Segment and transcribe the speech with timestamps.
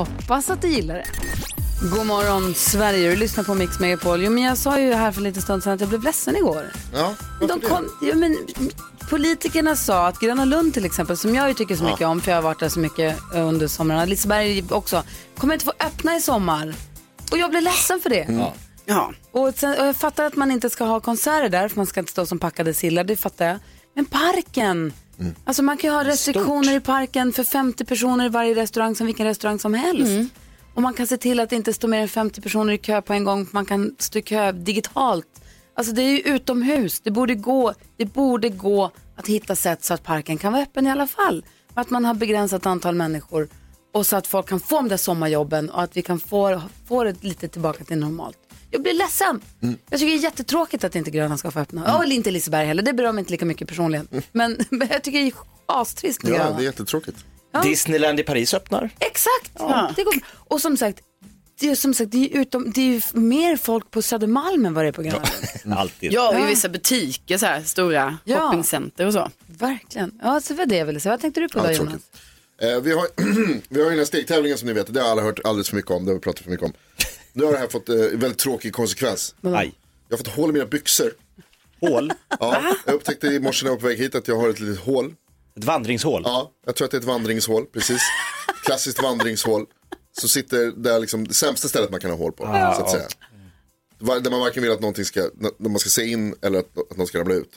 [0.00, 1.04] Hoppas att du gillar det.
[1.96, 4.22] God morgon Sverige, du lyssnar på Mix Megapol.
[4.22, 6.72] Jo, men jag sa ju här för lite stund sedan att jag blev ledsen igår.
[6.94, 7.14] Ja,
[7.48, 8.36] De kom, ja, men,
[9.10, 12.30] politikerna sa att Gröna Lund till exempel, som jag ju tycker så mycket om för
[12.30, 15.02] jag har varit där så mycket under sommaren, Liseberg också,
[15.36, 16.74] kommer inte få öppna i sommar.
[17.32, 18.52] Och jag blev ledsen för det.
[18.84, 19.12] Ja.
[19.32, 22.00] Och, sen, och jag fattar att man inte ska ha konserter där för man ska
[22.00, 23.58] inte stå som packade sillar, det fattar jag.
[23.94, 24.92] Men parken,
[25.44, 29.06] alltså man kan ju ha restriktioner i parken för 50 personer i varje restaurang som
[29.06, 30.34] vilken restaurang som helst.
[30.74, 33.02] Och man kan se till att det inte står mer än 50 personer i kö
[33.02, 35.26] på en gång, man kan stå i kö digitalt.
[35.74, 39.94] Alltså det är ju utomhus, det borde gå, det borde gå att hitta sätt så
[39.94, 41.44] att parken kan vara öppen i alla fall.
[41.74, 43.48] Och att man har begränsat antal människor
[43.92, 47.04] och så att folk kan få de där sommarjobben och att vi kan få, få
[47.04, 48.38] det lite tillbaka till normalt.
[48.70, 49.40] Jag blir ledsen.
[49.60, 51.82] Jag tycker det är jättetråkigt att inte Gröna ska få öppna.
[51.86, 54.08] Ja, eller inte Liseberg heller, det berör mig inte lika mycket personligen.
[54.32, 55.32] Men, men jag tycker det är
[55.66, 56.56] astrist med ja, Gröna.
[56.56, 57.18] det är jättetråkigt.
[57.62, 58.90] Disneyland i Paris öppnar.
[58.98, 59.50] Exakt!
[59.96, 60.14] Det går.
[60.34, 61.00] Och som sagt,
[61.60, 64.84] det är, som sagt, det är, utom, det är mer folk på Södermalm än vad
[64.84, 65.22] det är på Gröna
[65.64, 65.78] Lund.
[65.78, 66.12] Alltid.
[66.12, 68.36] Ja, och i vissa butiker, så här, stora Ja.
[68.38, 69.30] shoppingcenter och så.
[69.46, 70.20] Verkligen.
[70.22, 71.12] Ja, så var det jag ville säga.
[71.12, 71.78] Vad tänkte du på Ja, då Jonas?
[71.92, 72.06] tråkigt.
[72.58, 73.06] Eh, vi, har,
[73.68, 75.76] vi har ju den här stegtävlingen som ni vet, det har alla hört alldeles för
[75.76, 76.72] mycket om, det har vi pratat för mycket om.
[77.32, 79.34] Nu har det här fått eh, väldigt tråkig konsekvens.
[79.42, 79.72] Aj.
[80.08, 81.12] Jag har fått hål i mina byxor.
[81.80, 82.12] Hål.
[82.40, 84.60] Ja, jag upptäckte i morse när jag var på väg hit att jag har ett
[84.60, 85.14] litet hål.
[85.56, 86.22] Ett vandringshål.
[86.24, 88.02] Ja, jag tror att det är ett vandringshål, precis.
[88.64, 89.66] Klassiskt vandringshål.
[90.20, 93.06] Så sitter där liksom det sämsta stället man kan ha hål på, så att säga.
[93.98, 95.20] Var- Där man varken vill att någonting ska,
[95.58, 97.50] när man ska se in eller att, att någon ska ramla ut.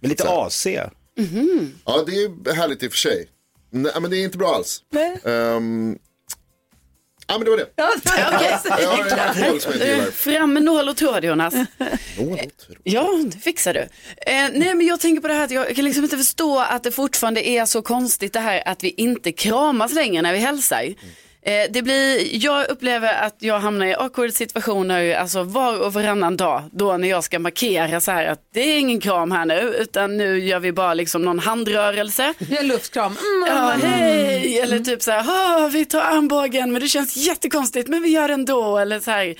[0.00, 0.66] Med lite AC.
[1.84, 3.28] Ja, det är härligt i och för sig.
[3.70, 4.82] Nej, men det är inte bra alls.
[5.24, 5.98] Ehm,
[7.26, 7.66] ja, men det var det.
[7.76, 8.58] Ja, okej.
[8.82, 10.10] Jag har ett hål som jag inte gillar.
[10.10, 11.54] Fram med nål och tråd Jonas.
[11.54, 11.66] Nål
[12.32, 12.76] och tråd.
[12.82, 13.80] Ja, det fixar du.
[13.80, 13.88] Eh,
[14.52, 16.92] nej, men jag tänker på det här att jag kan liksom inte förstå att det
[16.92, 20.94] fortfarande är så konstigt det här att vi inte kramas längre när vi hälsar.
[21.44, 26.36] Eh, det blir, jag upplever att jag hamnar i awkward situationer alltså var och varannan
[26.36, 29.74] dag då när jag ska markera så här att det är ingen kram här nu
[29.78, 32.34] utan nu gör vi bara liksom någon handrörelse.
[32.58, 33.16] En luftkram.
[33.46, 33.56] Mm.
[33.56, 34.58] Ja, hej!
[34.58, 38.28] Eller typ så här, "Ah, vi tar armbågen men det känns jättekonstigt men vi gör
[38.28, 38.78] det ändå.
[38.78, 39.34] Eller så här,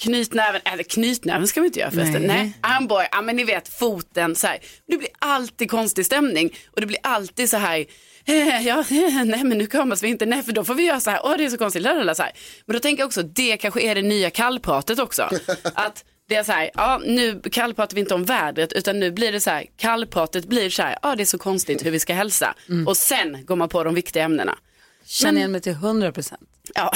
[0.00, 2.22] knytnäven, eller knytnäven ska vi inte göra förresten.
[2.22, 2.36] Nej.
[2.36, 4.58] Nej, armbåge, ja men ni vet foten så här.
[4.88, 7.84] Det blir alltid konstig stämning och det blir alltid så här, "Eh,
[8.62, 8.84] ja,
[9.24, 11.36] nej men nu kramas vi inte, nej för då får vi göra så här, åh
[11.36, 12.32] det är så konstigt, lalala, så här.
[12.66, 15.22] Men då tänker jag också, det kanske är det nya kallpratet också.
[15.62, 19.32] Att det är så här, ja nu kallpratar vi inte om vädret utan nu blir
[19.32, 22.14] det så här, kallpratet blir så här, ja det är så konstigt hur vi ska
[22.14, 22.54] hälsa.
[22.86, 24.58] Och sen går man på de viktiga ämnena.
[25.04, 26.40] Känner igen mig till 100 procent.
[26.74, 26.92] Ja,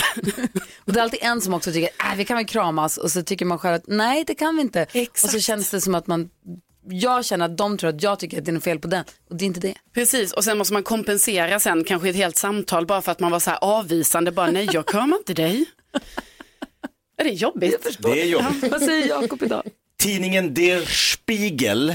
[0.85, 3.23] Och det är alltid en som också tycker, äh, vi kan väl kramas och så
[3.23, 4.87] tycker man själv att nej det kan vi inte.
[4.93, 5.25] Exakt.
[5.25, 6.31] Och så känns det som att man,
[6.89, 9.05] jag känner att de tror att jag tycker att det är något fel på den
[9.31, 9.75] och det är inte det.
[9.95, 10.33] precis.
[10.33, 13.41] Och sen måste man kompensera sen, kanske ett helt samtal bara för att man var
[13.41, 15.65] så här avvisande, bara nej jag kramar inte dig.
[17.17, 17.97] Ja, det är jobbigt.
[17.99, 18.71] Det är jobbigt.
[18.73, 19.63] Vad säger Jakob idag?
[19.99, 21.95] Tidningen Der Spiegel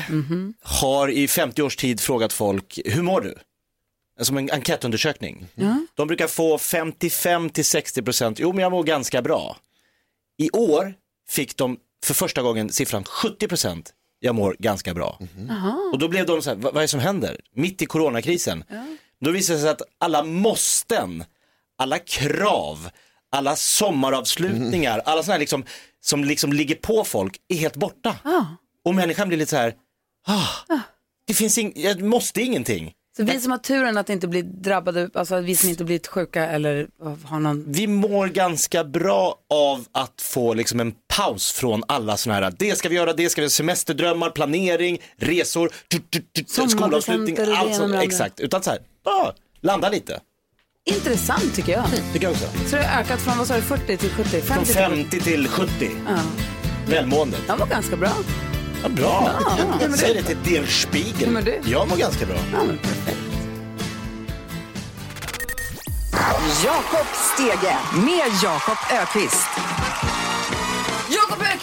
[0.62, 3.36] har i 50 års tid frågat folk, hur mår du?
[4.22, 5.48] Som en enkätundersökning.
[5.96, 9.58] De brukar få 55 till 60 procent, jo men jag mår ganska bra.
[10.38, 10.94] I år
[11.30, 15.20] fick de för första gången siffran 70 procent, jag mår ganska bra.
[15.94, 17.40] Och då blev de så här, vad, vad är det som händer?
[17.56, 18.64] Mitt i coronakrisen.
[19.22, 21.24] Då visade det sig att alla måsten,
[21.78, 22.90] alla krav,
[23.32, 25.64] alla sommaravslutningar, alla sådana här liksom,
[26.02, 28.16] som liksom ligger på folk är helt borta.
[28.86, 29.74] Och människan blir lite så här,
[30.28, 30.76] ah,
[31.28, 32.94] det finns ing- jag måste ingenting.
[33.18, 36.46] Så vi som har turen att inte bli drabbade, alltså vi som inte blivit sjuka
[36.50, 36.88] eller
[37.26, 42.46] har någon Vi mår ganska bra av att få liksom en paus från alla sådana
[42.46, 45.72] här, det ska vi göra, det ska vi göra, semesterdrömmar, planering, resor,
[46.70, 47.96] skolavslutning, allt sånt.
[47.96, 50.20] Exakt, utan så här, bara landa lite.
[50.86, 51.84] intressant tycker jag.
[52.14, 52.46] Tycker jag också.
[52.70, 54.42] Så det har ökat från, vad sa du, 40 till 70?
[54.42, 55.92] 50 Från till 50 till 70.
[56.08, 56.16] Ja.
[56.88, 57.42] Välmåendet.
[57.48, 58.12] Han var ganska bra.
[58.84, 59.32] Ja, bra.
[59.58, 61.32] Ja, men Säg det- till Der Spiegel.
[61.32, 61.60] Mår du?
[61.66, 62.36] Jag mår ganska bra.
[62.54, 63.18] Ja, men perfekt.
[66.66, 69.48] Jakob Stege med Jakob Ökvist.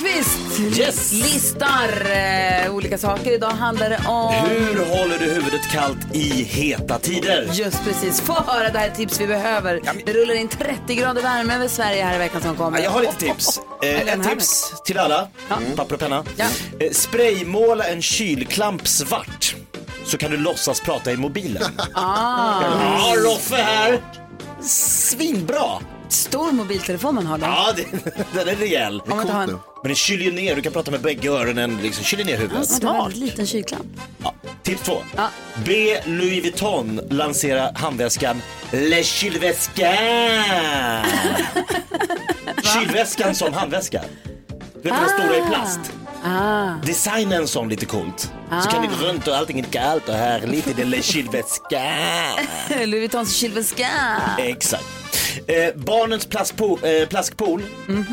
[0.03, 1.13] Nyqvist Yes.
[1.13, 3.33] listar eh, olika saker.
[3.33, 4.35] Idag handlar det om...
[4.49, 7.51] Hur håller du huvudet kallt i heta tider?
[7.53, 9.81] Just precis, få höra det här tips vi behöver.
[10.07, 12.79] Det rullar in 30 grader värme över Sverige här i veckan som kommer.
[12.79, 13.61] Ja, jag har lite tips.
[13.83, 15.29] Eh, ett tips till alla,
[15.77, 16.25] papper och penna.
[16.37, 16.45] Ja.
[16.81, 19.55] Eh, spraymåla en kylklamp svart.
[20.05, 21.63] Så kan du låtsas prata i mobilen.
[21.95, 22.63] Ah.
[22.63, 24.01] Ja, Roffe här.
[24.63, 25.65] Svinbra.
[26.13, 27.47] Stor mobiltelefon man har då.
[27.47, 27.85] Ja, det,
[28.35, 29.01] den är rejäl.
[29.01, 29.51] Om man inte har en.
[29.51, 32.83] Men den kyler ju ner, du kan prata med bägge öronen, liksom kyler ner huvudet.
[32.83, 33.87] man har en väldigt liten kylklamp.
[34.23, 34.35] Ja.
[34.63, 34.97] Tips två.
[35.17, 35.29] Ja.
[35.65, 39.95] Be Louis Vuitton lansera handväskan Le Kylväskan.
[42.75, 44.03] Kylväskan som handväska.
[44.83, 45.81] Du vet den stora i plast.
[46.25, 46.69] Ah.
[46.87, 48.33] Designa en sån lite coolt.
[48.65, 51.81] Så kan ni gå runt och allting är kallt och härligt i den Le Kylväskan.
[52.69, 53.89] Louis Vuittons kylväska.
[54.39, 55.02] Exakt.
[55.47, 57.63] Eh, barnens plaskpool, eh, plaskpool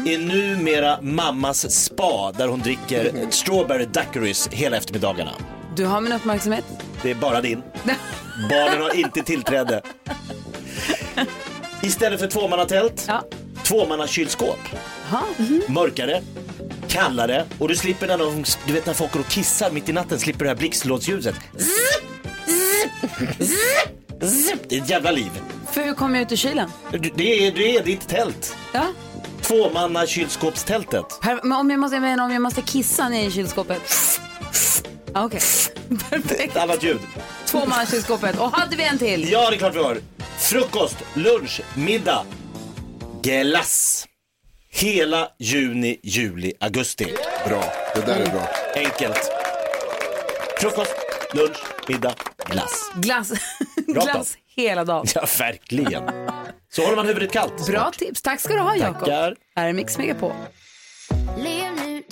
[0.08, 5.32] är numera mammas spa där hon dricker strawberry daiquiris hela eftermiddagarna.
[5.76, 6.66] Du har min uppmärksamhet.
[7.02, 7.62] Det är bara din.
[8.50, 9.82] Barnen har inte tillträde.
[11.84, 13.24] Istället för tvåmannatält, Ja.
[13.64, 14.60] tvåmannakylskåp.
[15.12, 15.24] Jaha.
[15.68, 16.22] Mörkare,
[16.88, 19.94] kallare och du slipper när de, du vet när folk går och kissar mitt i
[19.94, 20.58] natten, slipper det här
[24.20, 24.70] blixtlåsljuset.
[24.70, 25.32] Det är ett jävla liv.
[25.72, 26.72] För hur kommer jag ut ur kylen?
[27.16, 28.56] Det är, det är ditt tält.
[28.74, 28.86] Ja.
[29.42, 31.06] Tvåmannakylskåpstältet.
[31.22, 33.82] Per- men om jag måste, jag menar, om jag måste kissa ner i kylskåpet.
[35.14, 35.40] Ah, Okej,
[36.10, 36.52] perfekt.
[36.52, 37.00] Ett annat ljud.
[37.46, 38.40] Två man i kylskåpet.
[38.40, 39.30] Och hade vi en till?
[39.32, 39.98] Ja, det är klart vi har.
[40.38, 42.24] Frukost, lunch, middag,
[43.22, 44.06] glass.
[44.72, 47.06] Hela juni, juli, augusti.
[47.48, 47.64] Bra,
[47.96, 48.50] det där är bra.
[48.76, 49.32] Enkelt.
[50.60, 50.92] Frukost,
[51.34, 52.16] lunch, middag,
[52.46, 52.92] glass.
[52.96, 53.32] Glass,
[53.88, 55.06] glass hela dagen.
[55.16, 56.04] Ja, verkligen.
[56.72, 57.68] Så håller man huvudet kallt.
[57.68, 58.22] Bra tips.
[58.22, 59.00] Tack ska du ha, Jakob.
[59.00, 59.36] Tackar.
[59.56, 60.32] Här är Mix Megapol.
[61.38, 62.04] Lev nu,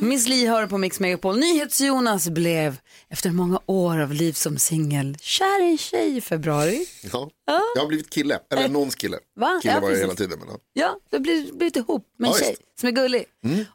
[0.00, 1.38] Miss Li hör på Mix Megapol.
[1.38, 2.76] NyhetsJonas blev
[3.08, 6.86] efter många år av liv som singel kär i en tjej i februari.
[7.12, 7.30] Ja.
[7.74, 9.18] Jag har blivit kille, eller någons kille.
[9.40, 9.60] Va?
[9.62, 10.02] Kille Ja, var jag precis.
[10.04, 10.38] hela tiden.
[10.38, 10.58] Men, ja.
[10.72, 13.24] Ja, du har blivit, blivit ihop med en Ja, tjej som är gullig.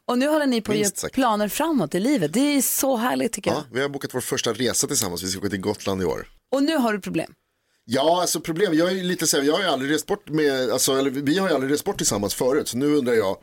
[0.06, 2.32] Och nu håller ni på att göra planer framåt i livet.
[2.32, 3.58] Det är så härligt tycker jag.
[3.60, 6.26] Ja, vi har bokat vår första resa tillsammans, vi ska åka till Gotland i år.
[6.52, 7.34] Och nu har du problem.
[7.84, 10.70] Ja, alltså problem, jag är lite så här, jag har ju aldrig rest bort med,
[10.70, 13.36] alltså, eller vi har ju aldrig rest bort tillsammans förut, så nu undrar jag,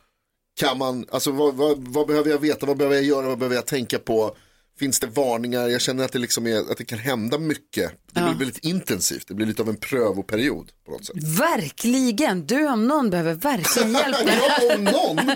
[0.57, 3.56] kan man, alltså vad, vad, vad behöver jag veta, vad behöver jag göra, vad behöver
[3.56, 4.36] jag tänka på,
[4.80, 8.21] finns det varningar, jag känner att det liksom är, att det kan hända mycket, det
[8.21, 11.15] blir väldigt intensivt, det blir lite av en prövoperiod på något sätt.
[11.39, 12.45] Verkligen.
[12.45, 14.18] Du om någon behöver verkligen hjälp.
[14.59, 15.18] Jag om någon,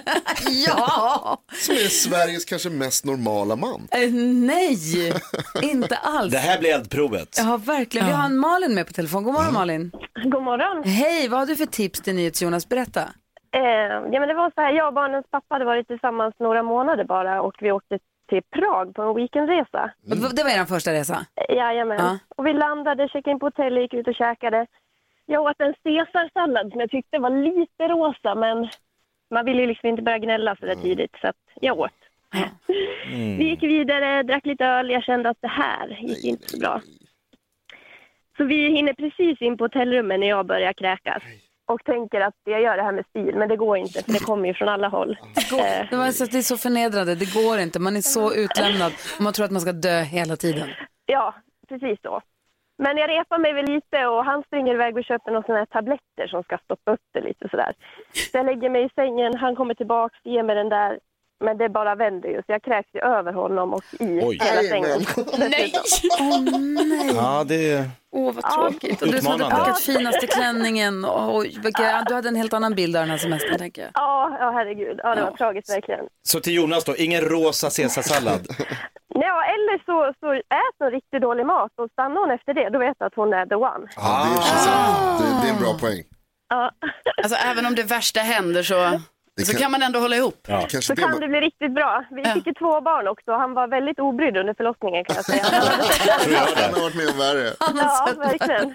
[0.65, 1.43] ja!
[1.61, 3.87] som är Sveriges kanske mest normala man.
[3.91, 4.77] Eh, nej,
[5.61, 6.31] inte alls.
[6.31, 7.35] Det här blir eldprovet.
[7.37, 8.07] Ja, verkligen.
[8.07, 9.23] Vi har en Malin med på telefon.
[9.23, 9.91] God morgon Malin.
[10.23, 10.83] God morgon.
[10.83, 12.69] Hej, vad har du för tips till NyhetsJonas?
[12.69, 13.09] Berätta.
[13.53, 13.61] Eh,
[14.11, 17.03] ja, men det var så här, jag och barnens pappa hade varit tillsammans några månader
[17.03, 17.99] bara och vi åkte
[18.29, 19.91] till Prag på en weekendresa.
[20.09, 21.25] Och Det var er första resa?
[21.35, 21.97] Eh, Jajamän.
[21.99, 22.19] Ja.
[22.37, 24.67] Och vi landade, checkade in på hotellet, gick ut och käkade.
[25.25, 28.69] Jag åt en caesarsallad som jag tyckte var lite rosa men
[29.31, 31.91] man ville ju liksom inte börja gnälla så där tidigt så att jag åt.
[33.37, 34.89] Vi gick vidare, drack lite öl.
[34.89, 36.81] Jag kände att det här gick inte så bra.
[38.37, 41.23] Så vi hinner precis in på hotellrummet när jag börjar kräkas.
[41.71, 44.19] Och tänker att jag gör det här med stil, men det går inte för det
[44.19, 45.11] kommer ju från alla håll.
[45.11, 47.79] Eh, Det, var så att det är så förnedrande, det går inte.
[47.79, 50.67] Man är så utlämnad och man tror att man ska dö hela tiden.
[51.05, 51.35] Ja,
[51.69, 52.21] precis så.
[52.77, 55.65] Men jag repar mig väl lite och han springer iväg och köper några sådana här
[55.65, 57.73] tabletter som ska stoppa upp det lite sådär.
[58.31, 60.99] Så jag lägger mig i sängen, han kommer tillbaks, ger mig den där.
[61.41, 64.39] Men det bara vänder ju, så jag kräks ju över honom och i Oj.
[64.41, 64.99] hela sängen.
[65.37, 65.73] Nej!
[66.19, 69.01] Åh nej, Ja, det åh vad tråkigt.
[69.01, 69.65] Och du som hade Utmanande.
[69.65, 71.05] packat finaste klänningen.
[71.63, 73.91] Vilka, du hade en helt annan bild av den här semestern tänker jag.
[73.93, 74.99] Ja, ja herregud.
[75.03, 76.05] Ja, det var tragiskt verkligen.
[76.23, 78.47] Så till Jonas då, ingen rosa caesarsallad.
[79.13, 82.79] Ja, eller så, så ät hon riktigt dålig mat och stannar hon efter det, då
[82.79, 83.87] vet jag att hon är the one.
[83.95, 85.19] Ja, det, är, sant.
[85.21, 86.03] det, det är en bra poäng.
[86.49, 86.71] Ja.
[87.23, 88.75] Alltså även om det värsta händer så,
[89.45, 90.35] så kan- kan man ändå hålla ihop.
[90.47, 92.05] Kanske Så det kan man- det bli riktigt bra.
[92.11, 92.33] Vi Ja.
[92.33, 93.31] fick ju två barn också.
[93.31, 95.43] Han var väldigt obrydd under förlossningen kan jag säga.
[96.63, 97.53] Han har varit med om värre.
[97.59, 98.73] Ja, verkligen.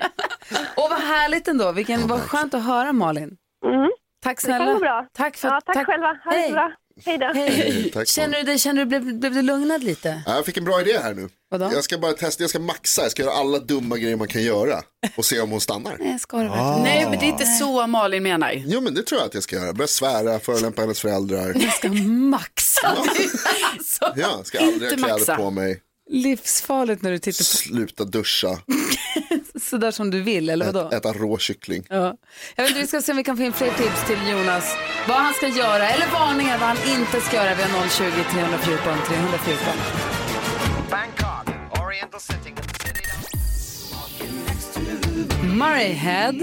[0.76, 3.36] Åh vad härligt ändå, Vilken, vad skönt att höra Malin.
[3.66, 3.90] Mm.
[4.24, 4.72] Tack Det kan snälla.
[4.72, 5.06] gå bra.
[5.16, 6.06] Tack för Ja, tack, själva.
[6.24, 6.48] Ha det Hej.
[6.48, 6.72] så bra.
[7.06, 7.26] Hej då.
[7.34, 7.90] Hej.
[7.94, 10.22] Tack Känner du, dig, känner du blev, blev du lugnad lite?
[10.26, 11.28] Ja, Jag fick en bra idé här nu.
[11.48, 11.70] Vadå?
[11.72, 14.42] Jag ska bara testa, jag ska maxa, jag ska göra alla dumma grejer man kan
[14.42, 14.82] göra
[15.16, 15.96] och se om hon stannar.
[16.00, 16.82] Nej, ska du verkligen?
[16.82, 18.52] Nej, men det är inte så Malin menar.
[18.66, 19.72] Jo men det tror jag att jag ska göra.
[19.72, 21.52] Börja svära, förolämpa hennes föräldrar.
[21.62, 22.96] Jag ska maxa.
[23.72, 25.36] Alltså, Ja, ska aldrig ha inte kläder maxa.
[25.36, 25.82] på mig.
[26.10, 28.58] Livsfarligt när du tittar på Sluta duscha.
[29.70, 30.88] sådär som du vill, eller vadå?
[30.88, 31.86] Ät, äta rå kyckling.
[31.88, 32.14] Ja.
[32.56, 34.64] Jag vet inte, vi ska se om vi kan få in fler tips till Jonas.
[35.08, 37.54] Vad han ska göra, eller varningar vad han inte ska göra.
[37.54, 40.15] Vi har 020 314 314.
[41.96, 42.52] Oriental City.
[45.58, 46.34] Murrayhead.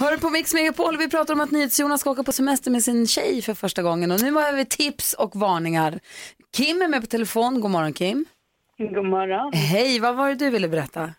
[0.00, 3.06] Hör på Mix Megapol, vi pratar om att NyhetsJonas ska åka på semester med sin
[3.06, 5.98] tjej för första gången och nu har vi tips och varningar.
[6.56, 8.24] Kim är med på telefon, god morgon Kim.
[8.78, 9.52] God morgon.
[9.52, 11.10] Hej, vad var det du ville berätta?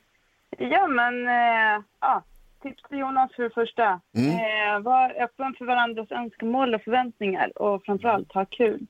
[0.58, 2.24] Ja, men eh, ja,
[2.64, 4.02] tips till Jonas för det första.
[4.18, 4.30] Mm.
[4.30, 8.88] Eh, var öppen för varandras önskemål och förväntningar och framförallt ha kul.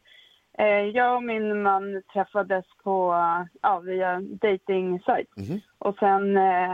[0.60, 3.16] Eh, jag och min man träffades på,
[3.62, 6.72] ja, via dating site och sen eh,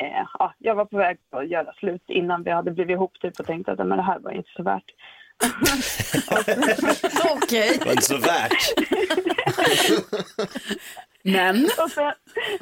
[0.00, 3.40] eh, ja, jag var på väg att göra slut innan vi hade blivit ihop typ
[3.40, 4.90] och tänkte att men det här var inte så värt.
[7.34, 7.76] Okej.
[7.78, 8.52] Det var inte så värt.
[11.26, 11.64] Men?
[11.64, 12.12] Och sen,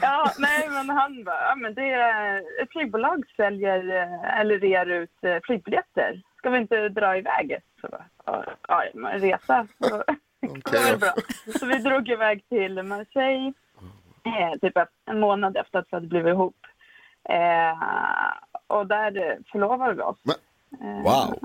[0.00, 4.86] ja, nej men han bara, ja men det är, ett flygbolag säljer eh, eller rear
[4.86, 6.22] ut flygbiljetter.
[6.38, 7.58] Ska vi inte dra iväg?
[7.80, 9.66] Så bara, ja, ja men resa.
[9.78, 10.04] Så,
[10.70, 11.14] det var bra.
[11.58, 13.52] Så vi drog iväg till Marseille,
[14.24, 14.76] eh, typ
[15.06, 16.56] en månad efter att vi hade blivit ihop.
[17.28, 17.78] Eh,
[18.66, 20.16] och där förlovade vi oss.
[20.26, 21.38] Eh, Wow.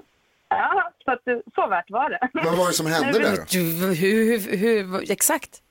[0.49, 1.23] Ja, så, att,
[1.55, 2.29] så värt var det.
[2.33, 5.61] Vad var det som hände där hur, hur, hur, exakt?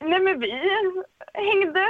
[0.00, 0.50] Nej men vi
[1.34, 1.86] hängde,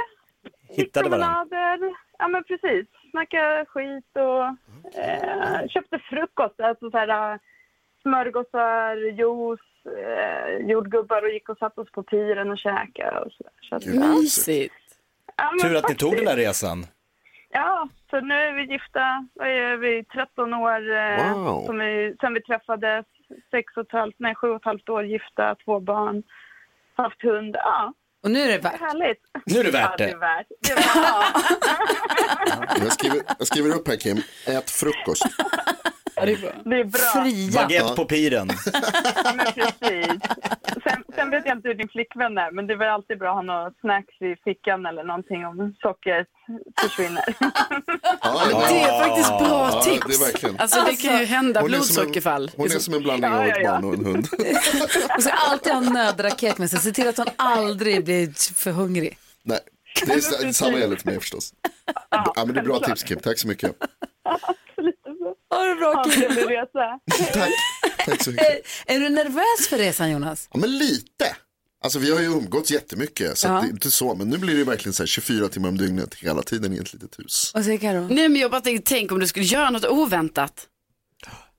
[0.69, 1.77] Hittade varandra.
[2.17, 2.85] ja men precis.
[3.11, 4.43] Snackade skit och
[5.01, 7.39] eh, köpte frukost, alltså så här
[8.05, 9.69] smörgåsar, juice,
[10.03, 13.51] eh, jordgubbar och gick och satte oss på piren och käkade och så där.
[13.69, 14.07] Så att, ja.
[14.07, 14.73] Mysigt.
[15.37, 15.99] Ja, Tur att ni faktiskt.
[15.99, 16.85] tog den där resan.
[17.49, 21.65] Ja, så nu är vi gifta, vad är vi, 13 år eh, Wow.
[21.65, 23.05] som vi, sen vi träffades,
[23.51, 26.23] sex och ett halvt, nej sju och ett halvt år gifta, två barn,
[26.95, 27.93] haft hund, ja.
[28.23, 28.79] Och nu är det Det är värt?
[28.79, 29.21] härligt.
[29.45, 30.05] Nu är det värt ja, det.
[30.05, 30.11] det.
[30.11, 30.47] är värt.
[30.61, 32.79] Det är värt.
[32.83, 35.25] Jag skriver, jag skriver upp här Kim, ät frukost.
[36.15, 36.51] det är bra.
[36.65, 37.23] Det är bra.
[37.23, 37.61] Fria.
[37.61, 38.49] Baguette på piren.
[38.73, 40.07] Ja, men precis.
[40.83, 43.29] Sen, sen vet jag inte hur din flickvän är, men det är väl alltid bra
[43.29, 46.27] att ha några snacks i fickan eller någonting om sockret
[46.81, 47.23] försvinner.
[47.39, 50.07] Ja, Det är faktiskt bra Ja, tips.
[50.07, 50.59] det är verkligen.
[50.59, 52.51] Alltså det kan ju hända Hon är som en- blodsockerfall.
[52.57, 53.71] Hon är som en blandning Ja, av ja, ett ja.
[53.71, 54.27] barn och en hund.
[55.17, 58.71] Och så alltid ha en nödraket med sig, se till att hon aldrig blir för
[58.71, 59.17] hungrig.
[59.43, 59.59] Nej,
[60.05, 61.53] det är sa- samma gäller för mig förstås.
[62.09, 63.71] Ja, men det är bra tips Kim, tack så mycket.
[65.49, 66.03] Ha det bra
[66.47, 66.99] resa.
[67.33, 67.51] Tack,
[68.05, 68.47] tack så mycket.
[68.85, 70.49] Är, du nervös för resan Jonas?
[70.53, 71.35] Ja, men lite.
[71.83, 73.55] Alltså vi har ju umgåtts jättemycket, så Ja.
[73.57, 74.15] att det är inte så.
[74.15, 76.77] Men nu blir det ju verkligen så här 24 timmar om dygnet hela tiden i
[76.77, 77.51] ett litet hus.
[77.53, 78.07] Vad säger Karo?
[78.11, 80.67] Nej men jag bara tänkte, tänk om du skulle göra något oväntat.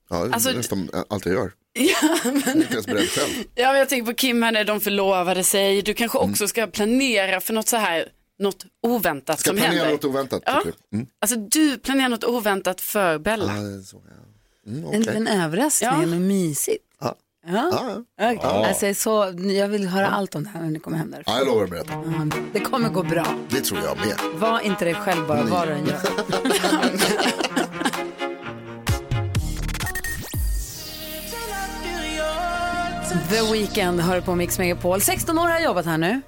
[0.09, 1.51] Ja, det är Alltså- nästan allt jag gör.
[1.79, 2.33] Ja, men...
[2.39, 3.29] Jag är inte ens beredd själv.
[3.55, 5.81] Ja, men jag tänker på Kim här när de förlovade sig.
[5.81, 8.05] Du kanske också ska planera för något så här,
[8.39, 9.91] något oväntat Ska som planera händer.
[9.93, 10.43] något oväntat.
[10.45, 10.61] Ja.
[10.91, 10.97] du?
[10.97, 11.07] Mm.
[11.21, 13.55] Alltså du planerar något oväntat för Bella.
[13.55, 14.71] Ja, det är så, ja.
[14.71, 15.15] Mm, En, okej.
[15.15, 15.99] en överraskning Ja.
[16.01, 16.83] och mysigt.
[16.99, 17.15] Ja.
[17.47, 18.03] Ja.
[18.17, 18.39] Ja, Okej.
[18.43, 21.33] Alltså, så, jag vill höra allt om det här när ni kommer hem därifrån.
[21.33, 21.93] ja, jag lovar att berätta.
[21.93, 23.27] Ja, Det kommer gå bra.
[23.49, 24.39] Det tror jag med.
[24.39, 25.99] Var inte dig själv bara, vad du än gör.
[33.29, 35.01] The Weeknd hör på Mix Megapol.
[35.01, 36.21] 16 år har jag jobbat här nu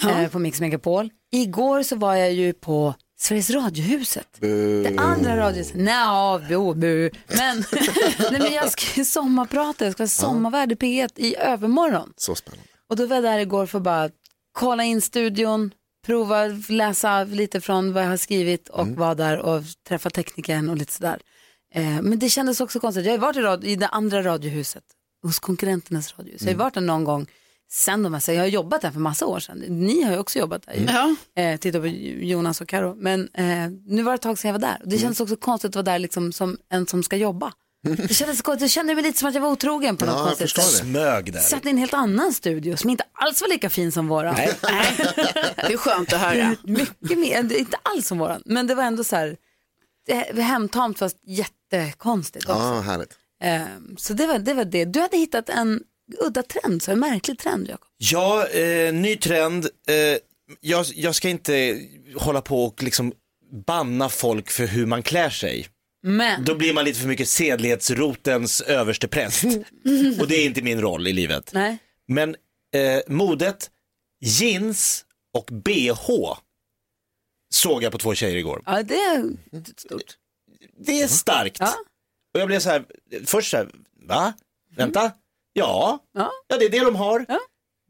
[0.00, 1.10] eh, på Mix Megapol.
[1.32, 4.28] Igår så var jag ju på Sveriges Radiohuset.
[4.40, 5.76] Det andra radiohuset.
[5.76, 7.10] Nja, bo, bu.
[7.28, 7.56] Men,
[8.30, 12.12] nej, men jag ska ju sommarprata, jag ska vara sommarvärd i P1 i övermorgon.
[12.16, 12.68] Så spännande.
[12.90, 14.10] Och då var jag där igår för att bara
[14.52, 15.70] kolla in studion,
[16.06, 20.76] prova läsa lite från vad jag har skrivit och vara där och träffa teknikern och
[20.76, 21.18] lite sådär.
[21.74, 23.04] Eh, men det kändes också konstigt.
[23.06, 24.84] Jag har ju varit i, i det andra radiohuset,
[25.26, 26.40] hos konkurrenternas radiohus.
[26.42, 27.26] Jag har ju varit där någon gång
[27.70, 29.58] sen de här, jag har jobbat där för massa år sedan.
[29.58, 30.74] Ni har ju också jobbat där.
[30.74, 30.84] ju.
[30.84, 31.42] Ja.
[31.42, 32.94] Eh, titta på Jonas och Karo.
[32.94, 34.82] Men eh, nu var det ett tag sedan jag var där.
[34.84, 37.52] Det kändes också konstigt att vara där liksom som en som ska jobba.
[37.82, 38.60] Det kändes konstigt.
[38.62, 40.64] Jag kände mig lite som att jag var otrogen på något Ja, jag konstigt sätt.
[40.64, 41.40] Smög där.
[41.40, 44.34] Satt i en helt annan studio som inte alls var lika fin som våran.
[44.34, 44.52] Nej.
[45.56, 46.56] Det är skönt att höra.
[46.64, 48.42] Mycket mer, inte alls som våran.
[48.44, 49.36] Men det var ändå så här,
[50.32, 52.62] var hemtamt fast jättekonstigt också.
[52.62, 53.18] Ja, härligt.
[53.42, 54.84] Ehm, så det var, det var det.
[54.84, 55.82] Du hade hittat en
[56.26, 57.88] udda trend, så en märklig trend Jakob.
[57.98, 59.64] Ja, eh, ny trend.
[59.88, 60.18] Eh,
[60.60, 61.80] jag, jag ska inte
[62.16, 63.12] hålla på och liksom
[63.66, 65.68] banna folk för hur man klär sig.
[66.02, 69.44] Men, Då blir man lite för mycket sedlighetsrotens överste präst.
[70.20, 71.50] Och det är inte min roll i livet.
[71.52, 71.78] nej.
[72.08, 72.36] Men
[72.74, 73.70] eh, modet,
[74.20, 76.36] jeans och bh
[77.54, 78.62] såg jag på två tjejer igår.
[78.66, 79.34] Ja, det är
[79.76, 80.16] stort.
[80.78, 81.56] Det är starkt.
[81.60, 81.74] Ja.
[82.36, 82.84] Och jag blev så här,
[83.26, 83.68] först så här,
[84.08, 84.32] va?
[84.76, 85.12] Vänta?
[85.52, 86.30] Ja, Ja.
[86.48, 87.24] ja det är det de har.
[87.28, 87.38] Ja.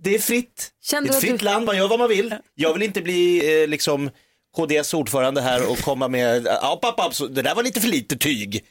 [0.02, 0.70] Det är fritt.
[0.82, 2.34] Kände det är ett fritt du- land, man gör vad man vill.
[2.54, 4.10] Jag vill inte bli eh, liksom
[4.56, 8.16] KDS ordförande här och komma med, ja pappa, så det där var lite för lite
[8.16, 8.64] tyg.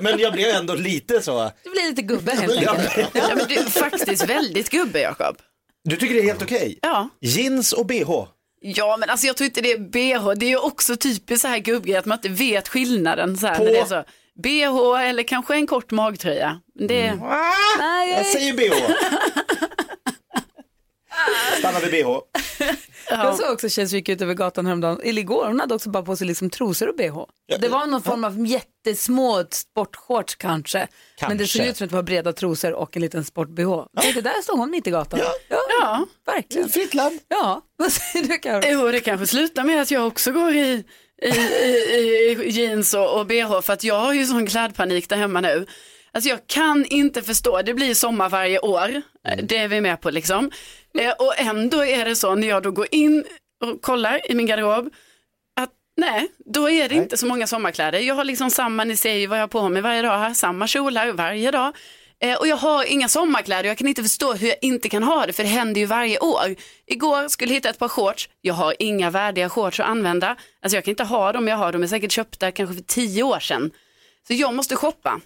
[0.00, 1.50] Men jag blev ändå lite så.
[1.64, 3.10] Du blir lite gubbe helt enkelt.
[3.14, 5.36] Ja, men du är faktiskt väldigt gubbe, Jakob.
[5.84, 6.78] Du tycker det är helt okej?
[6.82, 7.08] Ja.
[7.20, 8.10] Jeans och bh?
[8.60, 10.32] Ja, men alltså jag tror inte det är bh.
[10.38, 13.36] Det är ju också typiskt så här gubbgrej att man inte vet skillnaden.
[13.36, 14.04] Så här, På?
[14.42, 16.60] Bh eller kanske en kort magtröja.
[16.88, 17.06] Det...
[17.06, 17.28] Mm.
[17.78, 18.74] Nej, Jag säger bh.
[21.58, 22.18] Stanna vid bh.
[23.10, 25.90] Jag såg också tjej som gick ut över gatan häromdagen, eller igår, hon hade också
[25.90, 27.24] bara på sig liksom trosor och bh.
[27.60, 30.86] Det var någon form av jättesmå sportshorts kanske.
[31.28, 31.70] Men det såg Kanske.
[31.70, 33.84] ut som att det var breda trosor och en liten sport-bh.
[34.14, 35.20] Det där stod hon mitt i gatan.
[35.22, 35.32] Ja,
[35.80, 36.06] Ja.
[36.26, 36.68] verkligen.
[36.68, 37.18] Fritt land.
[37.28, 38.62] Ja, vad säger du Karo?
[38.66, 40.84] Jo, det kanske slutar med att jag också går i,
[41.22, 45.16] i, i, i jeans och, och bh för att jag har ju sån klädpanik där
[45.16, 45.66] hemma nu.
[46.12, 49.02] Alltså jag kan inte förstå, det blir sommar varje år,
[49.42, 50.50] det är vi med på liksom.
[50.98, 53.24] Eh, och ändå är det så när jag då går in
[53.64, 54.90] och kollar i min garderob
[55.60, 57.98] att nej, då är det inte så många sommarkläder.
[57.98, 60.34] Jag har liksom samma, ni ser ju vad jag har på mig varje dag här,
[60.34, 61.72] samma kjolar varje dag.
[62.24, 65.26] Eh, och jag har inga sommarkläder, jag kan inte förstå hur jag inte kan ha
[65.26, 66.54] det, för det händer ju varje år.
[66.86, 70.36] Igår skulle jag hitta ett par shorts, jag har inga värdiga shorts att använda.
[70.62, 73.22] Alltså jag kan inte ha dem jag har, de är säkert köpta kanske för tio
[73.22, 73.70] år sedan.
[74.26, 75.20] Så jag måste shoppa.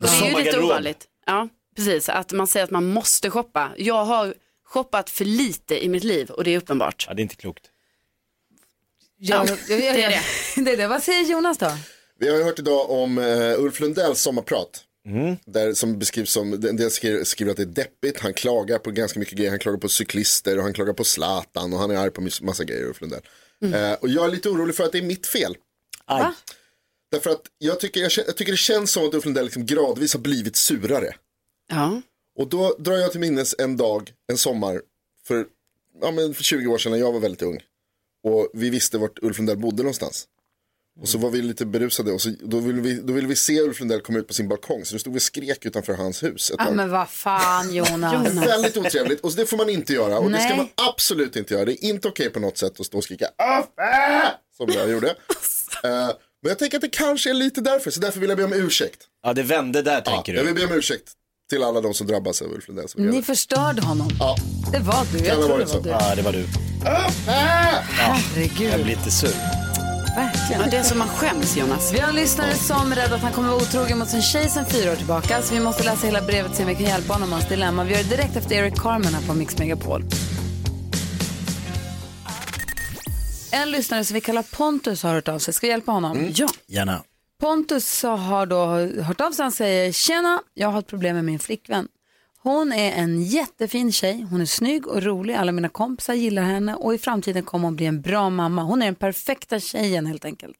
[0.00, 1.06] Och det är ju lite ovanligt.
[1.26, 3.70] Ja, precis, att man säger att man måste shoppa.
[3.76, 4.34] Jag har
[4.64, 7.04] shoppat för lite i mitt liv och det är uppenbart.
[7.08, 7.64] Ja, det är inte klokt.
[9.18, 10.20] Ja, det är det.
[10.64, 10.88] det är det.
[10.88, 11.70] Vad säger Jonas då?
[12.18, 14.84] Vi har ju hört idag om uh, Ulf Lundells sommarprat.
[15.44, 18.90] Där som beskrivs som, en del skriver, skriver att det är deppigt, han klagar på
[18.90, 21.96] ganska mycket grejer, han klagar på cyklister och han klagar på Zlatan och han är
[21.96, 23.22] arg på massa grejer Ulf Lundell.
[23.62, 25.56] Eh, och jag är lite orolig för att det är mitt fel.
[26.04, 26.32] Aj.
[27.10, 30.14] Därför att jag tycker, jag, jag tycker det känns som att Ulf Lundell liksom gradvis
[30.14, 31.14] har blivit surare.
[31.68, 32.02] Ja.
[32.38, 34.82] Och då drar jag till minnes en dag, en sommar,
[35.24, 35.46] för,
[36.00, 37.60] ja, men för 20 år sedan när jag var väldigt ung.
[38.22, 40.28] Och vi visste vart Ulf Lundell bodde någonstans.
[41.00, 43.60] Och så var vi lite berusade och så, då, ville vi, då ville vi se
[43.60, 44.84] Ulf Lundell komma ut på sin balkong.
[44.84, 46.74] Så då stod vi och skrek utanför hans hus Ja, tag.
[46.76, 48.34] men vad fan Jonas.
[48.46, 50.18] Väldigt otrevligt och det får man inte göra.
[50.18, 50.56] Och det ska Nej.
[50.56, 51.64] man absolut inte göra.
[51.64, 54.90] Det är inte okej på något sätt att stå och skrika "Aff, äh!" som jag
[54.90, 55.14] gjorde.
[55.84, 55.90] Eh,
[56.42, 58.52] men jag tänker att det kanske är lite därför, så därför vill jag be om
[58.52, 59.00] ursäkt.
[59.22, 60.52] Ja, det vände där Ja, tänker jag du.
[60.52, 61.12] vill be om ursäkt
[61.50, 64.08] till alla de som drabbas av Ulf Lundells Ni förstörde honom.
[64.18, 64.36] Ja.
[64.72, 65.24] Det var du.
[65.26, 65.80] Jag tror det var så.
[65.80, 65.88] du.
[65.90, 66.44] Ja, det var du.
[67.26, 69.30] Herregud, Jag blir lite sur.
[70.18, 70.62] Verkligen.
[70.62, 71.92] Ja, det är som man skäms Jonas.
[71.94, 74.48] Vi har en lyssnare som är rädd att han kommer vara otrogen mot sin tjej
[74.48, 75.42] sen fyra år tillbaka.
[75.42, 77.48] Så vi måste läsa hela brevet och se om vi kan hjälpa honom med hans
[77.48, 77.84] dilemma.
[77.84, 80.04] Vi gör det direkt efter Eric Carmen här på Mix Megapol.
[83.52, 85.54] En lyssnare som vi kallar Pontus har hört av sig.
[85.54, 86.30] Ska vi hjälpa honom?
[86.34, 86.48] Ja.
[86.66, 87.02] Gärna.
[87.40, 88.64] Pontus så har då
[89.02, 89.42] hört av sig.
[89.42, 91.88] Han säger, tjena, jag har ett problem med min flickvän.
[92.48, 96.74] Hon är en jättefin tjej, hon är snygg och rolig, alla mina kompisar gillar henne
[96.74, 98.62] och i framtiden kommer hon bli en bra mamma.
[98.62, 100.56] Hon är den perfekta tjejen helt enkelt.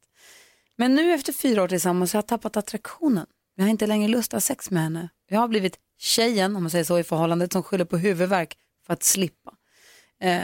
[0.77, 3.27] Men nu efter fyra år tillsammans så har jag tappat attraktionen.
[3.55, 5.09] Jag har inte längre lust att ha sex med henne.
[5.29, 8.93] Jag har blivit tjejen, om man säger så, i förhållandet som skyller på huvudvärk för
[8.93, 9.55] att slippa.
[10.21, 10.41] Eh,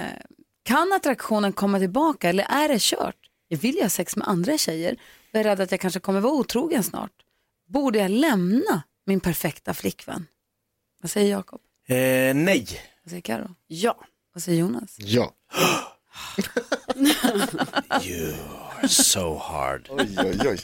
[0.62, 3.30] kan attraktionen komma tillbaka eller är det kört?
[3.48, 4.96] Jag vill ju ha sex med andra tjejer
[5.32, 7.12] och är rädd att jag kanske kommer vara otrogen snart.
[7.66, 10.26] Borde jag lämna min perfekta flickvän?
[11.04, 11.60] Vad säger Jakob?
[11.88, 12.66] Eh, nej.
[13.02, 13.50] Vad säger Karo?
[13.66, 13.96] Ja.
[14.34, 14.96] Vad säger Jonas?
[14.98, 15.32] Ja.
[18.00, 19.88] You're so hard.
[19.90, 20.58] Oj, oj, oj.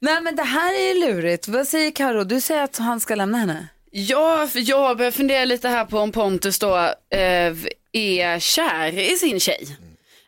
[0.00, 1.48] Nej men det här är ju lurigt.
[1.48, 2.24] Vad säger Karo?
[2.24, 3.68] Du säger att han ska lämna henne.
[3.90, 6.76] Ja, för jag börjar fundera lite här på om Pontus då
[7.10, 7.56] eh,
[7.92, 9.76] är kär i sin tjej.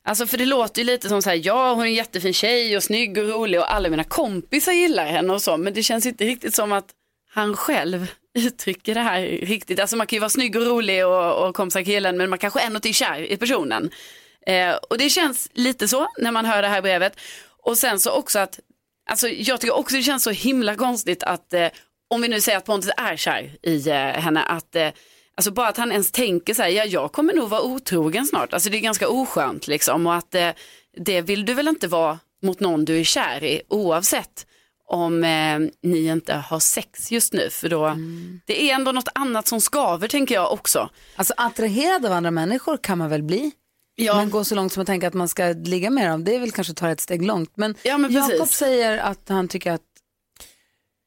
[0.03, 2.77] Alltså för det låter ju lite som så här, ja hon är en jättefin tjej
[2.77, 6.07] och snygg och rolig och alla mina kompisar gillar henne och så, men det känns
[6.07, 6.87] inte riktigt som att
[7.35, 9.81] han själv uttrycker det här riktigt.
[9.81, 12.61] Alltså man kan ju vara snygg och rolig och, och kompisar killen, men man kanske
[12.61, 13.91] ändå inte är kär i personen.
[14.47, 17.21] Eh, och det känns lite så när man hör det här brevet.
[17.63, 18.61] Och sen så också att,
[19.11, 21.69] alltså jag tycker också det känns så himla konstigt att eh,
[22.09, 24.89] om vi nu säger att Pontus är kär i eh, henne, att eh,
[25.37, 28.53] Alltså bara att han ens tänker så här, ja jag kommer nog vara otrogen snart.
[28.53, 30.51] Alltså det är ganska oskönt liksom och att eh,
[30.97, 34.47] det vill du väl inte vara mot någon du är kär i oavsett
[34.87, 37.97] om eh, ni inte har sex just nu för då
[38.47, 40.91] det är ändå något annat som skaver tänker jag också.
[41.17, 43.53] Alltså attraherad av andra människor kan man väl bli?
[43.97, 44.17] Ja.
[44.17, 46.41] Men gå så långt som att tänka att man ska ligga med dem, det är
[46.41, 47.53] väl kanske att ta ett steg långt.
[47.55, 48.13] Men, Ja, men.
[48.13, 49.81] Jakob säger att han tycker att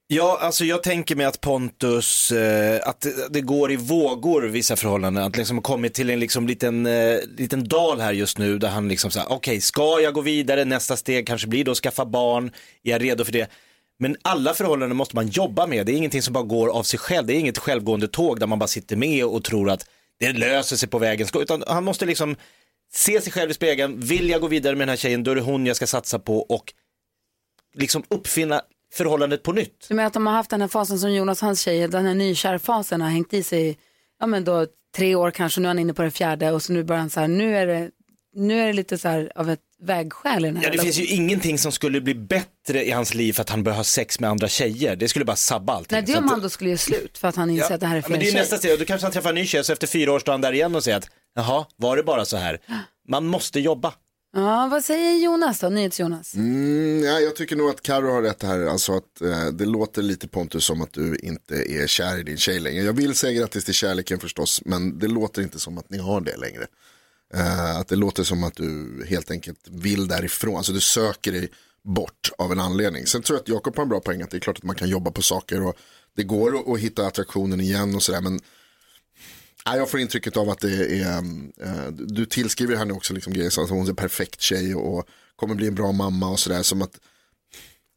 [0.09, 4.75] Ja, alltså jag tänker mig att Pontus, eh, att det, det går i vågor vissa
[4.75, 8.67] förhållanden, att liksom kommit till en liksom liten, eh, liten dal här just nu där
[8.67, 12.05] han liksom säger, okej, ska jag gå vidare, nästa steg kanske blir då att skaffa
[12.05, 12.51] barn,
[12.83, 13.51] är jag redo för det?
[13.99, 16.99] Men alla förhållanden måste man jobba med, det är ingenting som bara går av sig
[16.99, 20.33] själv, det är inget självgående tåg där man bara sitter med och tror att det
[20.33, 22.35] löser sig på vägen, utan han måste liksom
[22.93, 25.35] se sig själv i spegeln, vill jag gå vidare med den här tjejen, då är
[25.35, 26.73] det hon jag ska satsa på och
[27.73, 28.61] liksom uppfinna
[28.93, 29.85] förhållandet på nytt.
[29.87, 32.13] Du menar att de har haft den här fasen som Jonas hans tjej, den här
[32.13, 33.77] nykärfasen har hängt i sig,
[34.19, 36.73] ja men då tre år kanske, nu är han inne på det fjärde och så
[36.73, 37.91] nu börjar han så här, nu är det,
[38.37, 40.97] nu är det lite så här av ett vägskäl i den här Ja, det finns
[40.99, 44.19] ju ingenting som skulle bli bättre i hans liv för att han börjar ha sex
[44.19, 44.95] med andra tjejer.
[44.95, 45.95] Det skulle bara sabba allting.
[45.95, 47.73] Nej, det är Så om att- han då skulle göra slut för att han inser
[47.73, 48.39] att det här är fel men det är tjej.
[48.41, 50.41] nästa steg, då kanske han träffar en ny tjej så efter fyra år står han
[50.41, 52.59] där igen och säger att jaha, var det bara så här?
[53.09, 53.93] Man måste jobba.
[54.35, 56.35] Ja, vad säger Jonas då, NyhetsJonas?
[56.35, 58.65] Mm, ja, jag tycker nog att Karo har rätt här.
[58.65, 62.37] Alltså att eh, det låter lite Pontus som att du inte är kär i din
[62.37, 62.83] tjej längre.
[62.83, 66.21] Jag vill säga grattis till kärleken förstås, men det låter inte som att ni har
[66.21, 66.67] det längre.
[67.33, 70.57] Eh, att det låter som att du helt enkelt vill därifrån.
[70.57, 71.49] Alltså du söker dig
[71.83, 73.05] bort av en anledning.
[73.05, 74.75] Sen tror jag att Jakob har en bra poäng att det är klart att man
[74.75, 75.75] kan jobba på saker och
[76.15, 78.21] det går att, att hitta attraktionen igen och sådär.
[78.21, 78.39] Men
[79.67, 83.33] Nej, jag får intrycket av att det är, mm, eh, du tillskriver henne också liksom
[83.33, 86.39] grejer som att hon är en perfekt tjej och kommer bli en bra mamma och
[86.39, 86.63] sådär.
[86.63, 86.99] Som att,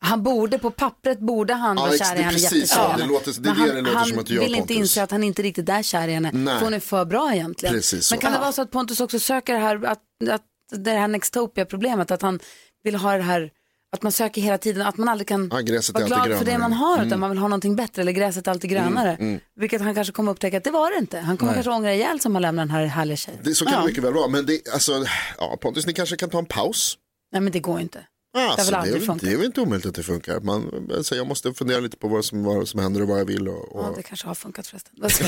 [0.03, 2.95] han borde, på pappret borde han Ja, vara kär i henne precis så.
[2.99, 5.03] Det låter- det Men det det låter han, som att du gör, vill inte inse
[5.03, 6.31] att han inte riktigt är kär i henne.
[6.35, 6.59] Nej.
[6.59, 7.75] För hon är för bra egentligen.
[7.75, 8.11] Precis.
[8.11, 8.41] Men kan det Ja.
[8.41, 9.99] vara så att Pontus också söker det här, att,
[10.31, 12.41] att det här Nextopia-problemet, att han
[12.85, 13.51] vill ha det här,
[13.93, 15.57] att man söker hela tiden, att man aldrig kan Ja,
[15.95, 17.21] vara glad för det man har, utan Mm.
[17.21, 19.11] man vill ha någonting bättre, eller gräset är alltid grönare.
[19.11, 19.41] Mm, mm.
[19.57, 21.19] Vilket han kanske kommer upptäcka att det var det inte.
[21.19, 21.57] Han kommer Nej.
[21.57, 23.41] kanske ångra ihjäl som har lämnat den här härliga tjejen.
[23.45, 24.29] det, så kan det mycket väl vara.
[24.29, 25.05] Men det, alltså,
[25.39, 26.99] ja, Pontus, ni kanske kan ta en paus.
[27.33, 27.99] Nej men det går inte.
[28.33, 30.41] Alltså, det är, väl- det är väl inte omöjligt att det funkar.
[30.41, 33.25] Man, alltså, jag måste fundera lite på vad som, vad som händer och vad jag
[33.25, 33.49] vill.
[33.49, 33.85] Och, och...
[33.85, 34.93] Ja, det kanske har funkat förresten.
[35.05, 35.25] Och så,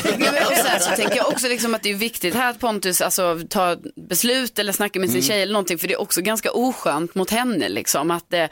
[0.68, 3.78] här, så tänker jag också liksom att det är viktigt här att Pontus alltså, tar
[4.08, 5.28] beslut eller snackar med sin Mm.
[5.28, 8.48] tjej eller någonting för det är också ganska oskönt mot henne liksom att, eh,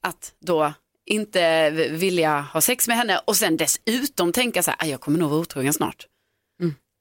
[0.00, 0.72] att då
[1.06, 5.18] inte vilja ha sex med henne och sen dessutom tänka så här, "Ah, jag kommer
[5.18, 6.06] nog vara otrogen snart.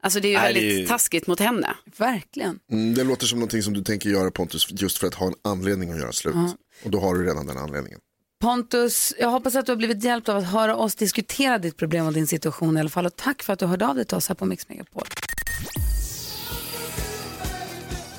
[0.05, 1.75] Alltså det är ju Nej, väldigt ju- taskigt mot henne.
[1.97, 2.59] Verkligen.
[2.71, 5.33] Mm, det låter som någonting som du tänker göra Pontus just för att ha en
[5.43, 6.33] anledning att göra slut.
[6.35, 6.53] Ja.
[6.83, 7.99] Och då har du redan den anledningen.
[8.41, 12.05] Pontus, jag hoppas att du har blivit hjälpt av att höra oss diskutera ditt problem
[12.05, 13.05] och din situation i alla fall.
[13.05, 15.03] Och tack för att du hörde av dig till oss här på Mix Megapol.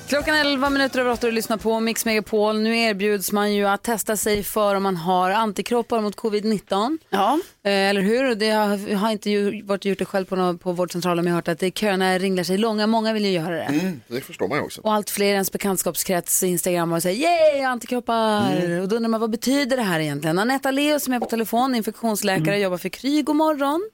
[0.07, 2.59] Klockan är 11 minuter över 8 och lyssnar på Mix Megapol.
[2.59, 6.97] Nu erbjuds man ju att testa sig för om man har antikroppar mot covid-19.
[7.09, 7.39] Ja.
[7.63, 8.35] eller hur?
[8.35, 11.31] Det har, jag har inte ju, varit gjort det själv på, någon, på vårdcentralen men
[11.31, 12.87] jag har hört att det, köerna ringlar sig långa.
[12.87, 13.61] Många vill ju göra det.
[13.63, 14.81] Mm, det förstår man ju också.
[14.81, 17.21] Och allt fler i ens bekantskapskrets Instagram och säger
[17.55, 18.51] yay antikroppar.
[18.57, 18.81] Mm.
[18.81, 20.39] Och då undrar man vad betyder det här egentligen?
[20.39, 22.61] Anetta Leo som är på telefon, infektionsläkare, Mm.
[22.61, 23.21] jobbar för Kry.
[23.21, 23.89] God morgon.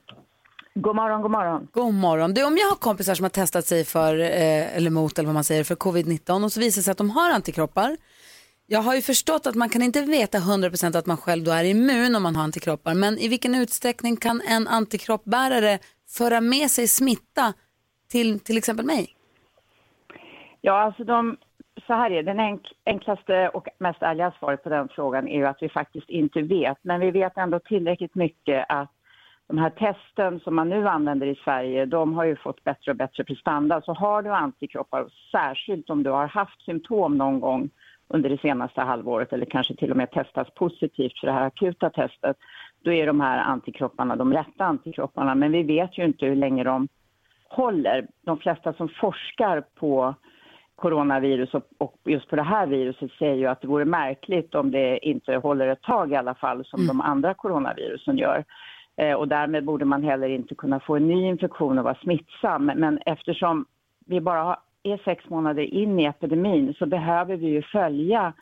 [0.73, 1.67] God morgon, god morgon.
[1.71, 2.33] God morgon.
[2.33, 5.33] Du, om jag har kompisar som har testat sig för, eh, eller mot, eller vad
[5.33, 7.97] man säger, för covid-19 och så visar det sig att de har antikroppar.
[8.67, 11.63] Jag har ju förstått att man kan inte veta 100% att man själv då är
[11.63, 12.93] immun om man har antikroppar.
[12.93, 15.79] Men i vilken utsträckning kan en antikroppbärare
[16.17, 17.53] föra med sig smitta
[18.11, 19.09] till till exempel mig?
[20.61, 21.37] Ja, alltså de,
[21.87, 22.31] så här är det.
[22.31, 26.09] Den enk, enklaste och mest ärliga svaret på den frågan är ju att vi faktiskt
[26.09, 26.77] inte vet.
[26.81, 28.91] Men vi vet ändå tillräckligt mycket att
[29.51, 32.97] de här testen som man nu använder i Sverige, de har ju fått bättre och
[32.97, 33.81] bättre prestanda.
[33.81, 37.69] Så har du antikroppar, särskilt om du har haft symptom någon gång
[38.07, 41.89] under det senaste halvåret eller kanske till och med testats positivt för det här akuta
[41.89, 42.37] testet,
[42.83, 45.35] då är de här antikropparna de rätta antikropparna.
[45.35, 46.87] Men vi vet ju inte hur länge de
[47.49, 48.07] håller.
[48.25, 50.15] De flesta som forskar på
[50.75, 55.05] coronavirus och, just på det här viruset säger ju att det vore märkligt om det
[55.05, 58.43] inte håller ett tag i alla fall som de andra coronavirusen gör.
[59.01, 62.65] Eh, och därmed borde man heller inte kunna få en ny infektion och vara smittsam.
[62.65, 63.65] Men, eftersom
[64.05, 68.33] vi bara har, är sex månader in i epidemin så behöver vi ju följa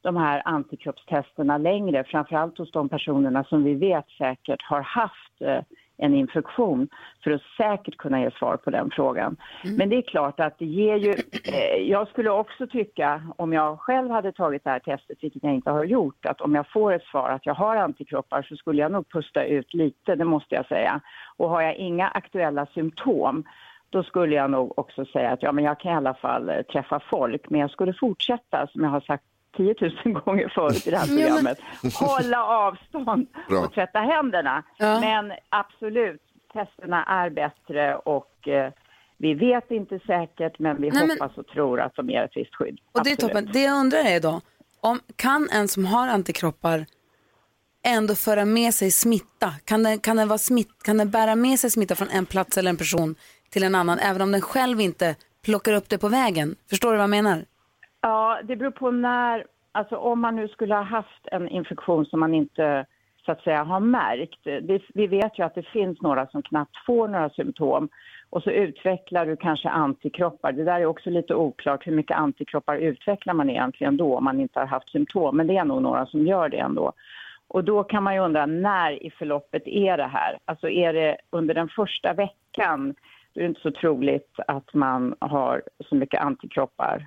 [0.00, 5.62] de här antikroppstesterna längre, framförallt hos de personerna som vi vet säkert har haft eh,
[6.00, 6.88] en infektion
[7.24, 9.36] för att säkert kunna ge svar på den frågan.
[9.78, 11.10] Men det är klart att det ger ju...
[11.44, 15.54] Eh, jag skulle också tycka, om jag själv hade tagit det här testet, vilket jag
[15.54, 18.82] inte har gjort, att om jag får ett svar att jag har antikroppar så skulle
[18.82, 21.00] jag nog pusta ut lite, det måste jag säga.
[21.36, 23.44] Och har jag inga aktuella symptom
[23.90, 26.62] då skulle jag nog också säga att ja, men jag kan i alla fall eh,
[26.62, 29.24] träffa folk, men jag skulle fortsätta, som jag har sagt
[29.56, 31.58] 10 000 gånger förut i det här men- programmet,
[31.94, 33.60] hålla avstånd Bra.
[33.60, 34.62] och tvätta händerna.
[34.78, 35.00] Ja.
[35.00, 38.72] Men absolut, testerna är bättre och eh,
[39.18, 42.36] vi vet inte säkert, men vi Nej, men- hoppas och tror att de ger ett
[42.36, 42.78] visst skydd.
[42.92, 43.34] Och det är Absolut.
[43.34, 43.50] toppen.
[43.52, 44.40] Det jag undrar är då,
[44.80, 46.86] om, kan en som har antikroppar
[47.84, 49.54] ändå föra med sig smitta?
[49.64, 52.58] Kan den, kan, den vara smitt, kan den bära med sig smitta från en plats
[52.58, 53.14] eller en person
[53.50, 56.56] till en annan, även om den själv inte plockar upp det på vägen?
[56.70, 57.44] Förstår du vad jag menar?
[58.00, 62.20] Ja, det beror på när, alltså om man nu skulle ha haft en infektion som
[62.20, 62.86] man inte
[63.26, 64.40] så att säga har märkt.
[64.44, 67.88] Vi, vi vet ju att det finns några som knappt får några symptom
[68.30, 70.52] och så utvecklar du kanske antikroppar.
[70.52, 74.40] Det där är också lite oklart, hur mycket antikroppar utvecklar man egentligen då om man
[74.40, 75.36] inte har haft symptom?
[75.36, 76.92] Men det är nog några som gör det ändå.
[77.48, 80.38] Och då kan man ju undra, när i förloppet är det här?
[80.44, 82.94] Alltså är det under den första veckan?
[83.32, 87.06] Då är det inte så troligt att man har så mycket antikroppar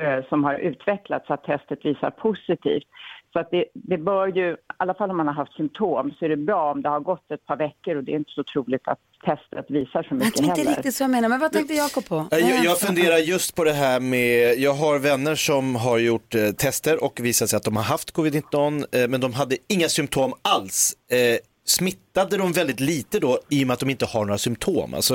[0.00, 2.84] eh, som har utvecklats så att testet visar positivt.
[3.32, 6.24] Så att det, det bör ju, i alla fall om man har haft symptom, så
[6.24, 8.44] är det bra om det har gått ett par veckor och det är inte så
[8.44, 10.70] troligt att testet visar så Jag mycket tror inte heller.
[10.76, 12.26] riktigt så jag menar, men vad tänkte Jakob på?
[12.30, 16.34] Jag, jag, jag funderar just på det här med, jag har vänner som har gjort
[16.34, 19.88] eh, tester och visat sig att de har haft covid-19 eh, men de hade inga
[19.88, 20.94] symptom alls.
[21.10, 24.94] Eh, smittade de väldigt lite då i och med att de inte har några symptom?
[24.94, 25.14] Alltså,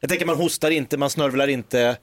[0.00, 1.96] jag tänker man hostar inte, man snörvlar inte.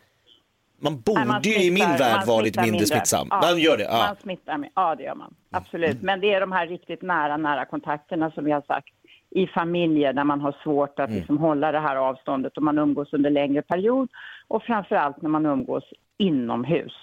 [0.84, 3.28] Man borde man ju i min smittar- värld vara lite smittar mindre smittsam.
[3.30, 4.06] Ja, Man gör det, ja.
[4.08, 5.34] Man smittar, med- ja det gör man.
[5.52, 6.02] Absolut.
[6.02, 8.94] Men det är de här riktigt nära, nära kontakterna som vi har sagt
[9.30, 11.18] i familjer där man har svårt att Mm.
[11.18, 14.10] liksom hålla det här avståndet och man umgås under längre period
[14.48, 15.84] och framför allt när man umgås
[16.18, 16.94] inomhus.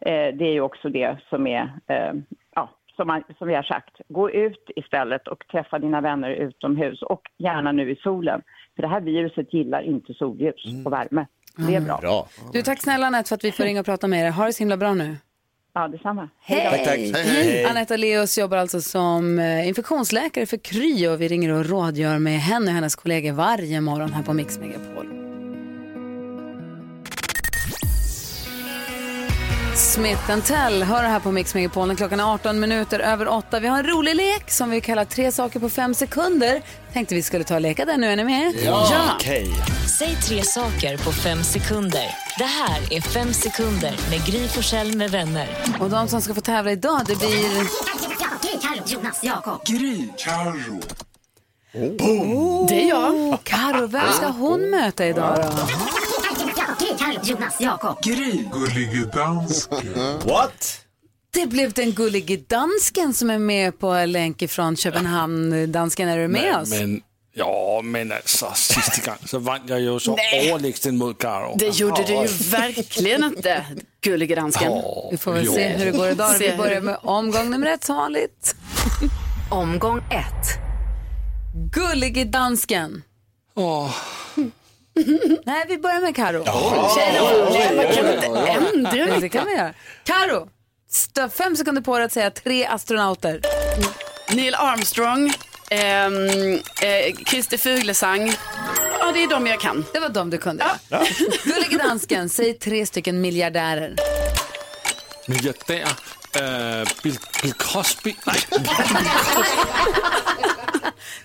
[0.00, 2.12] Eh, det är ju också det som är, eh,
[2.54, 7.02] ja, som, man, som vi har sagt, gå ut istället och träffa dina vänner utomhus
[7.02, 8.42] och gärna nu i solen.
[8.76, 11.26] För det här viruset gillar inte solljus och värme.
[11.56, 11.98] Det är bra.
[12.00, 12.28] Bra.
[12.52, 14.30] Du, tack snälla Anette för att vi får ringa och prata med er.
[14.30, 15.16] Ha det så himla bra nu.
[15.74, 16.28] Ja, detsamma.
[16.40, 16.68] Hej!
[16.70, 16.96] Tack, tack.
[16.96, 17.64] Hej, hej.
[17.64, 22.40] Anetta Leos jobbar alltså som eh, infektionsläkare för Kry och vi ringer och rådgör med
[22.40, 25.23] henne och hennes kollegor varje morgon här på Mix Megapol.
[29.76, 33.60] Smith Tell hör här på Mix Megapol när klockan är 18 minuter över 8.
[33.60, 36.62] Vi har en rolig lek som vi kallar tre saker på fem sekunder.
[36.92, 38.54] Tänkte vi skulle ta och leka den nu, är ni med?
[39.14, 39.50] Okej.
[39.98, 42.06] Säg tre saker på fem sekunder.
[42.38, 45.48] Det här är Fem sekunder med Gry Forssell med vänner.
[45.80, 47.66] Och de som ska få tävla idag, det blir...
[48.86, 49.66] Jonas, Jakob.
[49.66, 50.08] Gry.
[50.18, 50.80] Carro.
[52.68, 53.38] Det är jag.
[53.42, 56.13] Karo, vem ska hon möta idag då?
[57.26, 58.02] Jonas, Jakob.
[58.02, 58.44] Gry.
[58.52, 59.94] Gullige dansken.
[60.24, 60.80] What?
[61.30, 65.72] Det blev den gullige dansken som är med på länk från Köpenhamn.
[65.72, 66.70] Dansken, är du med oss?
[66.70, 67.00] Men,
[67.34, 70.50] ja, men alltså sista gången så vann jag ju så Nej.
[70.50, 71.54] överlägset mot Karo.
[71.58, 73.64] Det gjorde du ju verkligen inte,
[74.00, 74.72] gullige dansken.
[75.10, 76.34] Vi får väl se hur det går idag.
[76.38, 78.56] Vi börjar med omgång nummer ett som vanligt.
[79.50, 80.58] Omgång ett.
[81.72, 83.02] Gullige dansken.
[83.56, 83.90] Åh.
[85.44, 86.44] Nej, vi börjar med Karo.
[88.74, 89.74] Ändra Det kan vi göra.
[90.04, 90.48] Karo,
[90.90, 93.40] stå fem sekunder på dig att säga tre astronauter.
[94.28, 95.32] Neil Armstrong,
[95.70, 96.28] ehm,
[96.82, 98.32] eh, Christer Fuglesang.
[99.00, 99.84] Ja, det är de jag kan.
[99.92, 100.64] Det var de du kunde.
[101.44, 103.96] Gullige dansken, säg tre stycken miljardärer.
[105.26, 105.86] Miljardär.
[106.36, 108.16] Uh, Bill, Bill Cosby.
[108.26, 108.36] Nej,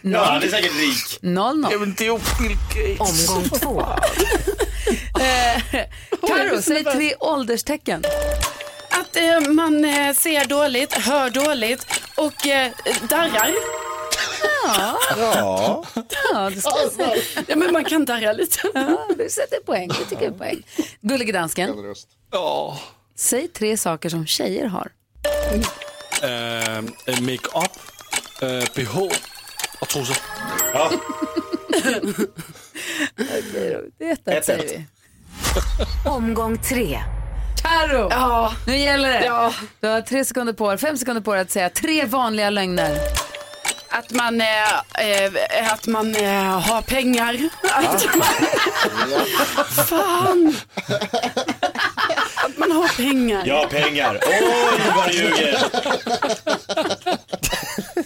[0.01, 1.19] Ja, han är säkert rik.
[1.21, 1.79] Noll, noll.
[1.79, 2.57] men det är ju Bill
[2.97, 3.29] Gates.
[3.29, 3.85] Omgång två.
[6.27, 8.03] Karo, säg tre ålderstecken.
[8.91, 12.71] Att eh, man eh, ser dåligt, hör dåligt och eh,
[13.09, 13.51] darrar.
[14.63, 15.83] Ja, Ja.
[16.33, 17.23] ja det ska jag säga.
[17.47, 18.59] Ja, men man kan darra lite.
[18.73, 19.87] Ja, du sätter poäng.
[19.87, 20.63] Du tycker jag är poäng.
[21.01, 21.95] Gullige dansken.
[22.31, 22.79] Ja.
[23.15, 24.91] säg tre saker som tjejer har.
[26.23, 26.81] Uh,
[27.21, 27.71] Make-up,
[28.43, 28.97] uh, BH
[29.79, 30.17] och trosor.
[30.73, 30.91] Ja.
[33.97, 34.71] Det är ett, Ett, säger ett.
[34.71, 34.85] vi.
[36.09, 36.99] Omgång tre.
[37.63, 39.25] Karo, Ja, nu gäller det.
[39.25, 39.53] Ja.
[39.79, 42.97] Du har tre sekunder på fem sekunder på dig att säga tre vanliga lögner.
[43.89, 44.73] att man, eh,
[45.53, 47.49] eh, att man eh, har pengar.
[47.73, 48.27] Att man,
[49.87, 50.55] fan.
[52.45, 53.43] Att man har pengar.
[53.45, 54.19] Ja, pengar.
[54.27, 55.63] Oj, vad du ljuger.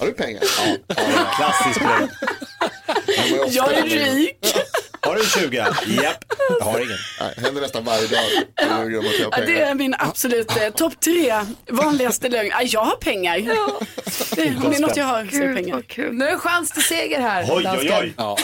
[0.03, 0.43] Har du pengar?
[0.57, 0.95] Ja.
[1.35, 1.81] Klassisk
[3.43, 4.55] ofta Jag är det rik.
[5.01, 5.55] Har du en 20?
[5.55, 6.25] Japp.
[6.59, 6.97] Jag har ingen.
[7.19, 8.23] Nej, händer nästan varje dag.
[8.55, 11.33] Ja, det är min absolut eh, topp tre
[11.69, 12.49] vanligaste lögn.
[12.51, 13.37] Ja, jag har pengar.
[13.37, 15.83] Det, om det är något jag har så är det pengar.
[16.11, 17.43] Nu är det chans till seger här.
[17.49, 18.13] Oj, oj, oj.
[18.17, 18.37] Ja.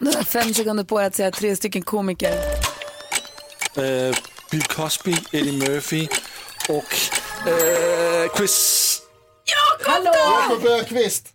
[0.00, 2.32] Du har fem sekunder på dig att säga tre stycken komiker.
[3.78, 4.16] Uh,
[4.50, 6.08] Bill Cosby, Eddie Murphy
[6.68, 6.94] och
[7.48, 9.05] uh, Chris...
[10.48, 11.26] Jakob Öqvist.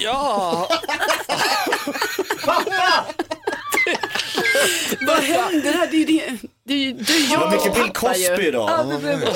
[0.00, 0.68] Ja!
[5.00, 5.86] Vad händer här?
[5.90, 6.38] Det är ju det.
[6.66, 8.28] Det är ju du Det var jag mycket Bill pappa ju.
[8.28, 8.88] Cosby Ja, idag.
[8.90, 9.28] det blev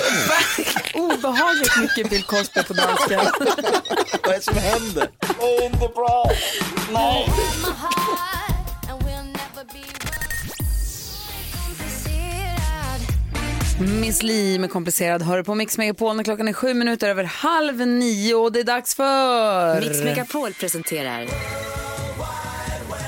[0.95, 3.21] obehagligt mycket Bill Cosby på dansken.
[4.23, 5.09] Vad är det som händer?
[5.62, 6.31] Inte bra!
[6.93, 7.29] Nej!
[13.83, 17.87] Miss Li med komplicerad hör på Mix Megapol när klockan är sju minuter över halv
[17.87, 19.81] nio och det är dags för...
[19.81, 21.27] Mix Megapol presenterar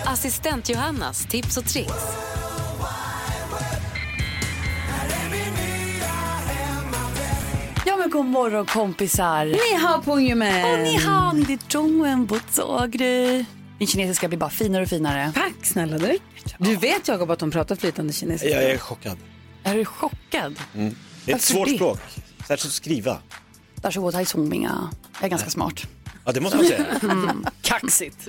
[0.06, 1.92] Assistent Johannas tips och tricks.
[7.86, 9.44] Ja men god morgon kompisar.
[9.44, 10.72] Ni hao pungjumen.
[10.72, 13.44] Och ni hao, ni det zhongwen bozogru.
[13.78, 15.32] Min kinesiska blir bara finare och finare.
[15.34, 16.18] Tack snälla du.
[16.58, 18.62] Du vet Jakob att de pratar flytande kinesiska.
[18.62, 19.18] Jag är chockad.
[19.64, 20.58] Är du chockad?
[20.74, 20.94] Mm.
[21.24, 21.74] Det är ett Varför svårt det?
[21.74, 21.98] språk,
[22.48, 23.18] särskilt att skriva.
[25.14, 25.82] Jag är ganska smart.
[26.24, 26.86] Ja, det måste man säga.
[27.02, 27.46] Mm.
[27.62, 28.28] Kaxigt.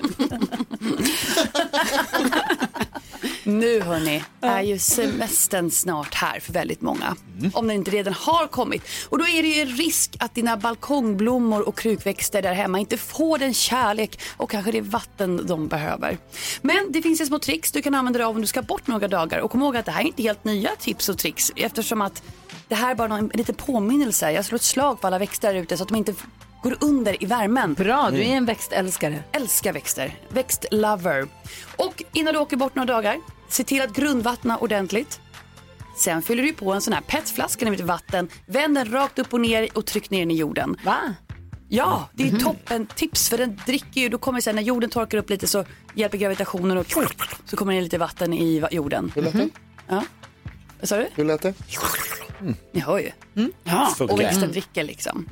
[3.44, 7.16] nu hörni, är ju semestern snart här för väldigt många.
[7.52, 8.82] Om den inte redan har kommit.
[9.08, 13.38] Och då är det ju risk att dina balkongblommor och krukväxter där hemma inte får
[13.38, 16.18] den kärlek och kanske det vatten de behöver.
[16.62, 18.86] Men det finns ju små tricks du kan använda dig av om du ska bort
[18.86, 19.38] några dagar.
[19.38, 22.22] Och kom ihåg att det här är inte helt nya tips och tricks eftersom att
[22.68, 24.32] det här är bara en liten påminnelse.
[24.32, 26.14] Jag slår ett slag på alla växter där ute så att de inte
[26.66, 27.74] går under i värmen.
[27.74, 29.24] Bra, du är en växtälskare.
[29.32, 30.14] Älskar växter.
[30.28, 31.28] Växtlover.
[31.76, 33.16] Och innan du åker bort några dagar,
[33.48, 35.20] se till att grundvattna ordentligt.
[35.96, 39.40] Sen fyller du på en sån här petflaska med vatten, vänd den rakt upp och
[39.40, 40.76] ner och tryck ner den i jorden.
[40.84, 40.96] Va?
[41.68, 45.18] Ja, det är toppen tips för den dricker ju, då kommer sen när jorden torkar
[45.18, 46.86] upp lite så hjälper gravitationen och
[47.44, 49.12] så kommer det lite vatten i jorden.
[49.14, 49.48] Lät det?
[49.88, 50.02] Ja.
[50.80, 51.06] Vad sa du?
[51.14, 51.54] Hur lät det?
[52.72, 53.10] Ni hör ju.
[53.64, 54.14] Ja, Funkar.
[54.14, 54.52] och växten Mm.
[54.52, 55.28] dricker liksom.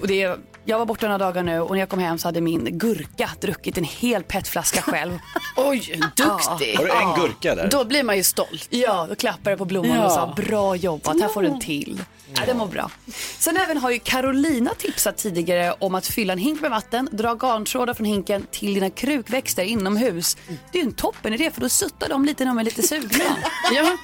[0.00, 2.40] Och det jag var borta några dagar nu och när jag kom hem så hade
[2.40, 5.18] min gurka druckit en hel petflaska själv.
[5.56, 6.76] Oj, duktig.
[6.76, 7.68] Har du en gurka där?
[7.70, 8.66] Då blir man ju stolt.
[8.70, 10.04] Ja, då klappade jag på blomman Ja.
[10.06, 12.02] och sa bra jobbat, här får du en till.
[12.34, 12.90] Ja, det mår bra.
[13.38, 17.34] Sen även har ju Carolina tipsat tidigare om att fylla en hink med vatten, dra
[17.34, 20.36] garntrådar från hinken till dina krukväxter inomhus.
[20.72, 22.82] Det är ju en toppen idé för då suttar de lite när de är lite
[22.82, 23.24] sugna.
[23.72, 23.96] Ja,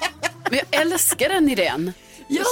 [0.49, 1.93] men jag älskar den idén.
[2.31, 2.43] Ja.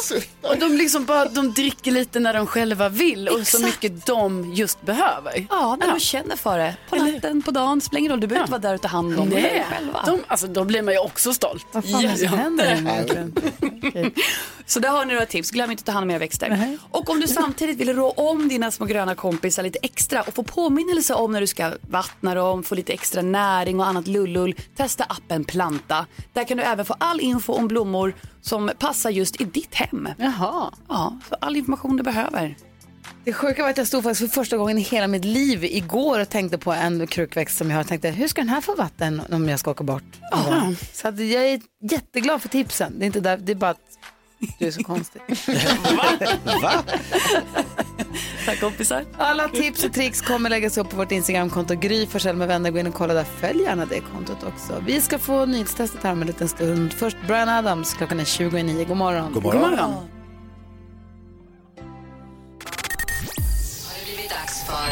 [0.49, 3.63] Och de liksom bara, de dricker lite när de själva vill och så Exakt.
[3.63, 5.45] mycket de just behöver.
[5.49, 6.75] Ja, när de känner för det.
[6.89, 8.19] På natten, på dagen, spelar ingen roll.
[8.19, 10.03] Du behöver inte vara där och ta hand om det själva.
[10.05, 11.65] de, alltså, då blir man ju också stolt.
[11.71, 13.35] Vad fan som händer egentligen?
[14.67, 15.51] Så där har ni några tips.
[15.51, 16.77] Glöm inte att ta hand om era växter.
[16.91, 20.43] Och om du samtidigt vill rå om dina små gröna kompisar lite extra och få
[20.43, 25.03] påminnelse om när du ska vattna dem, få lite extra näring och annat lullull, testa
[25.03, 26.05] appen Planta.
[26.33, 30.09] Där kan du även få all info om blommor som passar just i ditt hem.
[30.17, 30.71] Jaha.
[30.87, 32.55] Ja, så all information du behöver.
[33.23, 36.19] Det sjuka var att jag stod faktiskt för första gången i hela mitt liv igår
[36.19, 39.21] och tänkte på en krukväxt som jag har tänkte, hur ska den här få vatten
[39.31, 40.19] om jag ska åka bort?
[40.31, 40.73] Ja.
[40.93, 42.99] Så jag är jätteglad för tipsen.
[42.99, 43.99] Det är, inte där, det är bara att
[44.59, 45.21] du är så konstig.
[46.61, 46.83] Va?
[48.45, 49.05] Tack kompisar.
[49.17, 52.71] Alla tips och tricks kommer läggas upp på vårt Instagramkonto Gry Forssell med vänner.
[52.71, 53.23] Gå in och kolla där.
[53.23, 54.83] Följ gärna det kontot också.
[54.85, 56.93] Vi ska få nyhetstestet här om en liten stund.
[56.93, 57.93] Först Brian Adams.
[57.93, 58.85] Klockan är 29.
[58.87, 59.33] God morgon.
[59.33, 59.61] God morgon.
[59.61, 59.93] God morgon.
[63.87, 64.91] Har det blivit dags för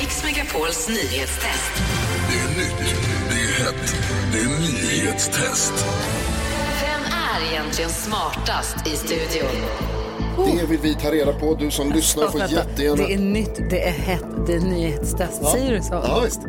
[0.00, 1.72] Mix Megapols nyhetstest.
[2.28, 2.94] Det är nytt,
[3.28, 3.94] det är hett,
[4.32, 5.72] det är nyhetstest.
[7.32, 9.48] Är egentligen smartast i studion?
[10.36, 11.54] Det vill vi ta reda på.
[11.54, 12.96] Du som lyssnar får Vänta, jättegärna...
[12.96, 15.44] Det är nytt, det är hett, det är nyhetstest.
[15.50, 15.94] Säger du så?
[15.94, 16.40] Ja, visst.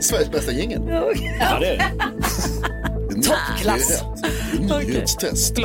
[0.00, 0.82] Sveriges bästa jingel.
[0.88, 1.12] Ja,
[1.60, 1.92] det är det.
[3.14, 4.02] Toppklass.
[4.60, 5.58] Nyhetstest.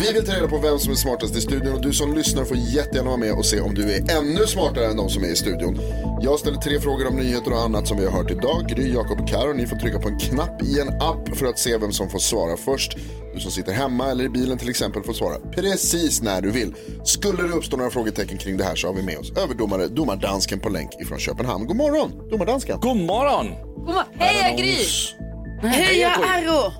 [0.00, 2.44] Vi vill ta reda på vem som är smartast i studion och du som lyssnar
[2.44, 5.28] får jättegärna vara med och se om du är ännu smartare än de som är
[5.28, 5.78] i studion.
[6.22, 8.68] Jag ställer tre frågor om nyheter och annat som vi har hört idag.
[8.68, 11.58] Gry, Jakob och Karo, ni får trycka på en knapp i en app för att
[11.58, 12.96] se vem som får svara först.
[13.34, 16.74] Du som sitter hemma eller i bilen till exempel får svara precis när du vill.
[17.04, 20.60] Skulle det uppstå några frågetecken kring det här så har vi med oss överdomare domardansken
[20.60, 21.66] på länk ifrån Köpenhamn.
[21.66, 22.80] God morgon, domardansken.
[22.80, 23.46] God morgon!
[23.76, 24.04] God morgon.
[24.18, 24.76] Heja Gry!
[25.64, 26.72] Heja Arro!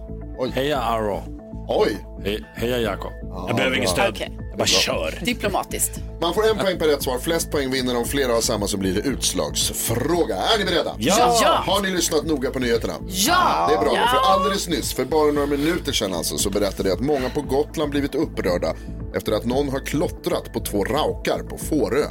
[0.53, 1.23] Heja Arro.
[1.69, 2.07] Oj.
[2.25, 3.13] He, heja Jakob.
[3.49, 4.11] Jag behöver ingen stöd.
[4.11, 4.39] Okej.
[4.51, 5.19] Jag bara kör.
[5.25, 6.01] Diplomatiskt.
[6.21, 7.19] Man får en poäng per rätt svar.
[7.19, 7.97] Flest poäng vinner.
[7.97, 10.37] Om flera har samma så blir det utslagsfråga.
[10.37, 10.95] Är ni beredda?
[10.99, 11.39] Ja.
[11.43, 11.63] Ja.
[11.67, 12.95] Har ni lyssnat noga på nyheterna?
[13.07, 13.67] Ja!
[13.69, 13.93] Det är bra.
[13.97, 14.07] Ja.
[14.09, 17.41] För alldeles nyss, för bara några minuter sedan alltså, så berättade jag att många på
[17.41, 18.75] Gotland blivit upprörda
[19.17, 22.05] efter att någon har klottrat på två raukar på Fårö.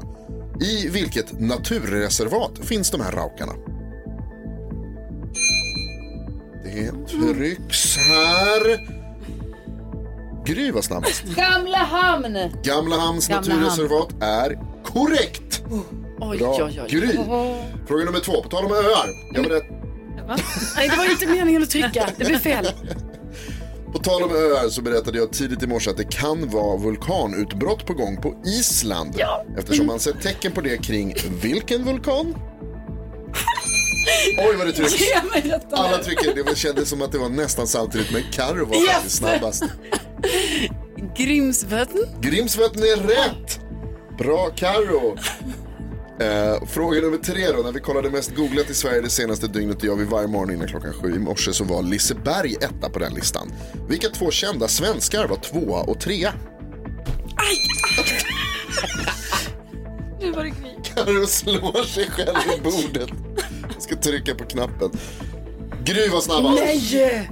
[0.62, 3.54] I vilket naturreservat finns de här raukarna?
[6.74, 8.80] Det trycks här.
[10.46, 11.24] Gry var snabbast.
[11.24, 12.38] Gamla hamn!
[12.64, 15.64] Gamla Hamns Gamla naturreservat är korrekt.
[16.20, 16.58] Oj, Bra.
[16.66, 16.88] oj, oj.
[16.89, 17.18] Gry.
[17.88, 18.41] Fråga nummer två.
[18.41, 19.10] På tal om öar.
[19.34, 19.64] Jag berätt...
[20.76, 22.10] Nej, det var inte meningen att trycka.
[22.18, 22.66] Det blev fel.
[23.93, 27.86] På tal om öar så berättade jag tidigt i morse att det kan vara vulkanutbrott
[27.86, 29.22] på gång på Island.
[29.58, 32.36] Eftersom man sett tecken på det kring vilken vulkan?
[34.38, 35.01] Oj vad det trycks.
[35.01, 36.36] Ge mig detta Alla trycker.
[36.36, 39.16] Det var- kändes som att det var nästan samtidigt men Carro var Yes!
[39.18, 39.64] snabbast.
[41.18, 41.97] Grimsvötn.
[42.22, 43.60] Grimsvötn är rätt.
[44.18, 45.18] Bra Karo.
[46.20, 47.62] Eh, fråga nummer tre då.
[47.64, 50.51] När vi kollade mest googlat i Sverige det senaste dygnet, det gör vi varje morgon
[50.56, 53.54] innan klockan sju i morse, så var Liseberg etta på den listan.
[53.89, 56.34] Vilka två kända svenskar var tvåa och trea?
[60.22, 60.70] Nu var det Gry.
[60.84, 63.10] Karo slår sig själv i bordet.
[63.84, 64.92] Ska trycka på knappen.
[65.84, 66.60] Gry var snabbast.
[66.60, 67.30] Nej!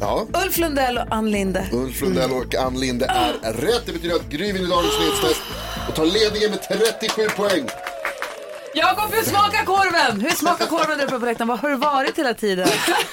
[0.00, 0.26] Ja.
[0.44, 1.68] Ulf Lundell och Ann Linde.
[1.72, 3.82] Ulf Lundell och Ann Linde är rätt.
[3.86, 5.40] Det betyder att Gry vinner dagens nyhetstest
[5.88, 7.68] och tar ledningen med 37 poäng.
[8.78, 10.20] Jakob, hur smakar korven?
[10.20, 11.48] Hur smakar korven uppe på läktaren?
[11.48, 12.68] Var har du varit hela tiden?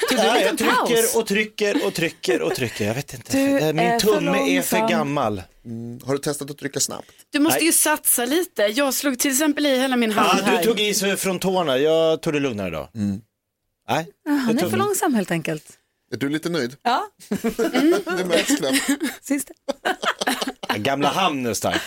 [0.09, 2.86] Du en Ja, jag trycker och trycker och trycker och trycker.
[2.88, 3.38] Jag vet inte.
[3.38, 3.43] Du
[3.74, 4.97] Min är för tumme är för långsam.
[4.97, 5.41] gammal.
[6.05, 7.07] Har du testat att trycka snabbt?
[7.32, 7.66] Du måste Nej.
[7.66, 8.61] ju satsa lite.
[8.61, 10.57] Jag slog till exempel i hela min hand Ja, här.
[10.57, 11.78] du tog i så från tårna.
[11.78, 12.89] Jag tog det lugnare då.
[12.93, 13.18] Nej.
[13.89, 15.64] Ja, jag han är för långsam helt enkelt.
[16.14, 16.76] Är du lite nöjd?
[16.84, 17.03] Ja.
[17.30, 19.01] Det märks knappt.
[19.22, 19.51] Sist.
[20.76, 21.82] Gamla hamn är stark.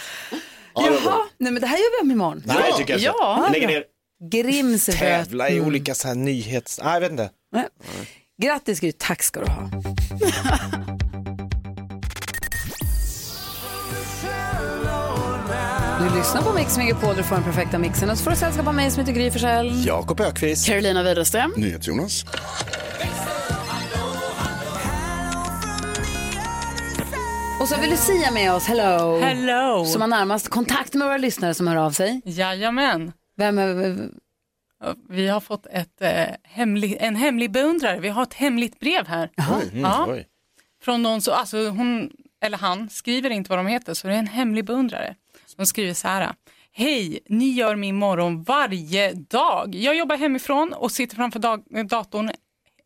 [0.77, 2.43] Jaha, nej men det här gör vi om imorgon.
[2.47, 3.12] Nej, tycker jag inte.
[3.18, 3.49] Ja.
[3.53, 3.85] Lägger ner.
[4.31, 4.99] Grimsvötn.
[4.99, 6.81] Tävla i olika så här nyhets...
[6.85, 7.31] Nej, jag vet inte.
[7.53, 7.68] Nej.
[8.43, 9.70] Grattis Gry, tack ska du ha.
[16.01, 18.66] Du lyssnar på Mix Megapol, du får den perfekta mixen och så får du sällskap
[18.66, 19.87] av mig som heter Gry Forssell.
[19.87, 20.66] Jakob Ökvist.
[20.66, 21.53] Carolina Widerström.
[21.57, 22.24] NyhetsJonas.
[27.67, 29.19] Och så har vi Lucia med oss, hello.
[29.19, 29.85] Hello.
[29.85, 32.21] Som har närmast kontakt med våra lyssnare som hör av sig.
[32.25, 33.12] Jajamän.
[33.37, 34.09] Vem är...
[35.09, 38.01] Vi har fått ett, eh, hemlig, en hemlig beundrare.
[38.01, 39.31] Vi har ett hemligt brev här.
[39.73, 40.07] Mm, Ja.
[40.09, 40.27] oj.
[40.83, 42.11] Från någon så, alltså hon
[42.45, 45.14] eller han skriver inte vad de heter så det är en hemlig beundrare.
[45.57, 46.33] De skriver så här.
[46.73, 49.75] Hej, ni gör min morgon varje dag.
[49.75, 52.31] Jag jobbar hemifrån och sitter framför dag- datorn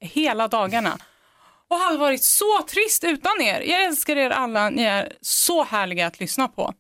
[0.01, 0.99] hela dagarna.
[1.71, 3.61] Och har varit så trist utan er.
[3.61, 6.73] Jag älskar er alla, ni är så härliga att lyssna på.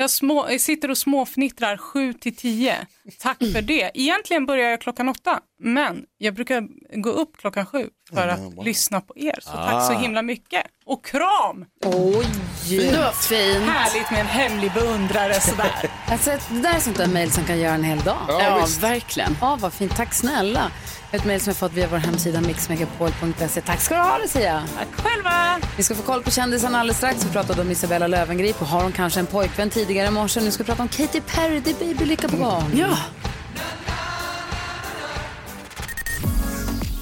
[0.00, 2.86] Jag, små, jag sitter och småfnittrar 7 till 10.
[3.20, 3.90] Tack för det.
[3.94, 6.62] Egentligen börjar jag klockan åtta, men jag brukar
[7.02, 9.38] gå upp klockan sju för att lyssna på er.
[9.40, 9.98] Så tack så Ah.
[9.98, 10.62] himla mycket.
[10.86, 11.64] Och kram!
[11.84, 12.26] Oj!
[12.70, 13.64] Det var fint.
[13.70, 15.90] Härligt med en hemlig beundrare sådär.
[16.10, 18.18] Alltså, det där är sånt där mejl som kan göra en hel dag.
[18.28, 19.36] Ja, Ja, verkligen.
[19.40, 19.96] Ja, vad fint.
[19.96, 20.70] Tack snälla.
[21.12, 23.60] Ett mejl som jag fått via vår hemsida mixmegapol.se.
[23.60, 24.62] Tack ska du ha Lucia.
[24.76, 25.66] Tack själva.
[25.76, 27.26] Vi ska få koll på kändisarna alldeles strax.
[27.26, 30.40] Vi pratade om Isabella Löwengrip och har hon kanske en pojkvän tidigare i morse.
[30.40, 31.60] Nu ska vi prata om Katy Perry.
[31.60, 32.62] Det är babylycka på gång.
[32.74, 32.98] Ja.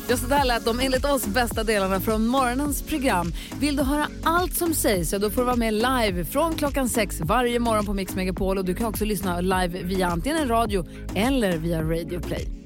[0.09, 3.33] Ja, så där lät de enligt oss bästa delarna från morgonens program.
[3.61, 6.89] Vill du höra allt som sägs så då får du vara med live från klockan
[6.89, 8.59] sex varje morgon på Mix Megapol.
[8.59, 12.66] Och du kan också lyssna live via antingen en radio eller via Radio Play.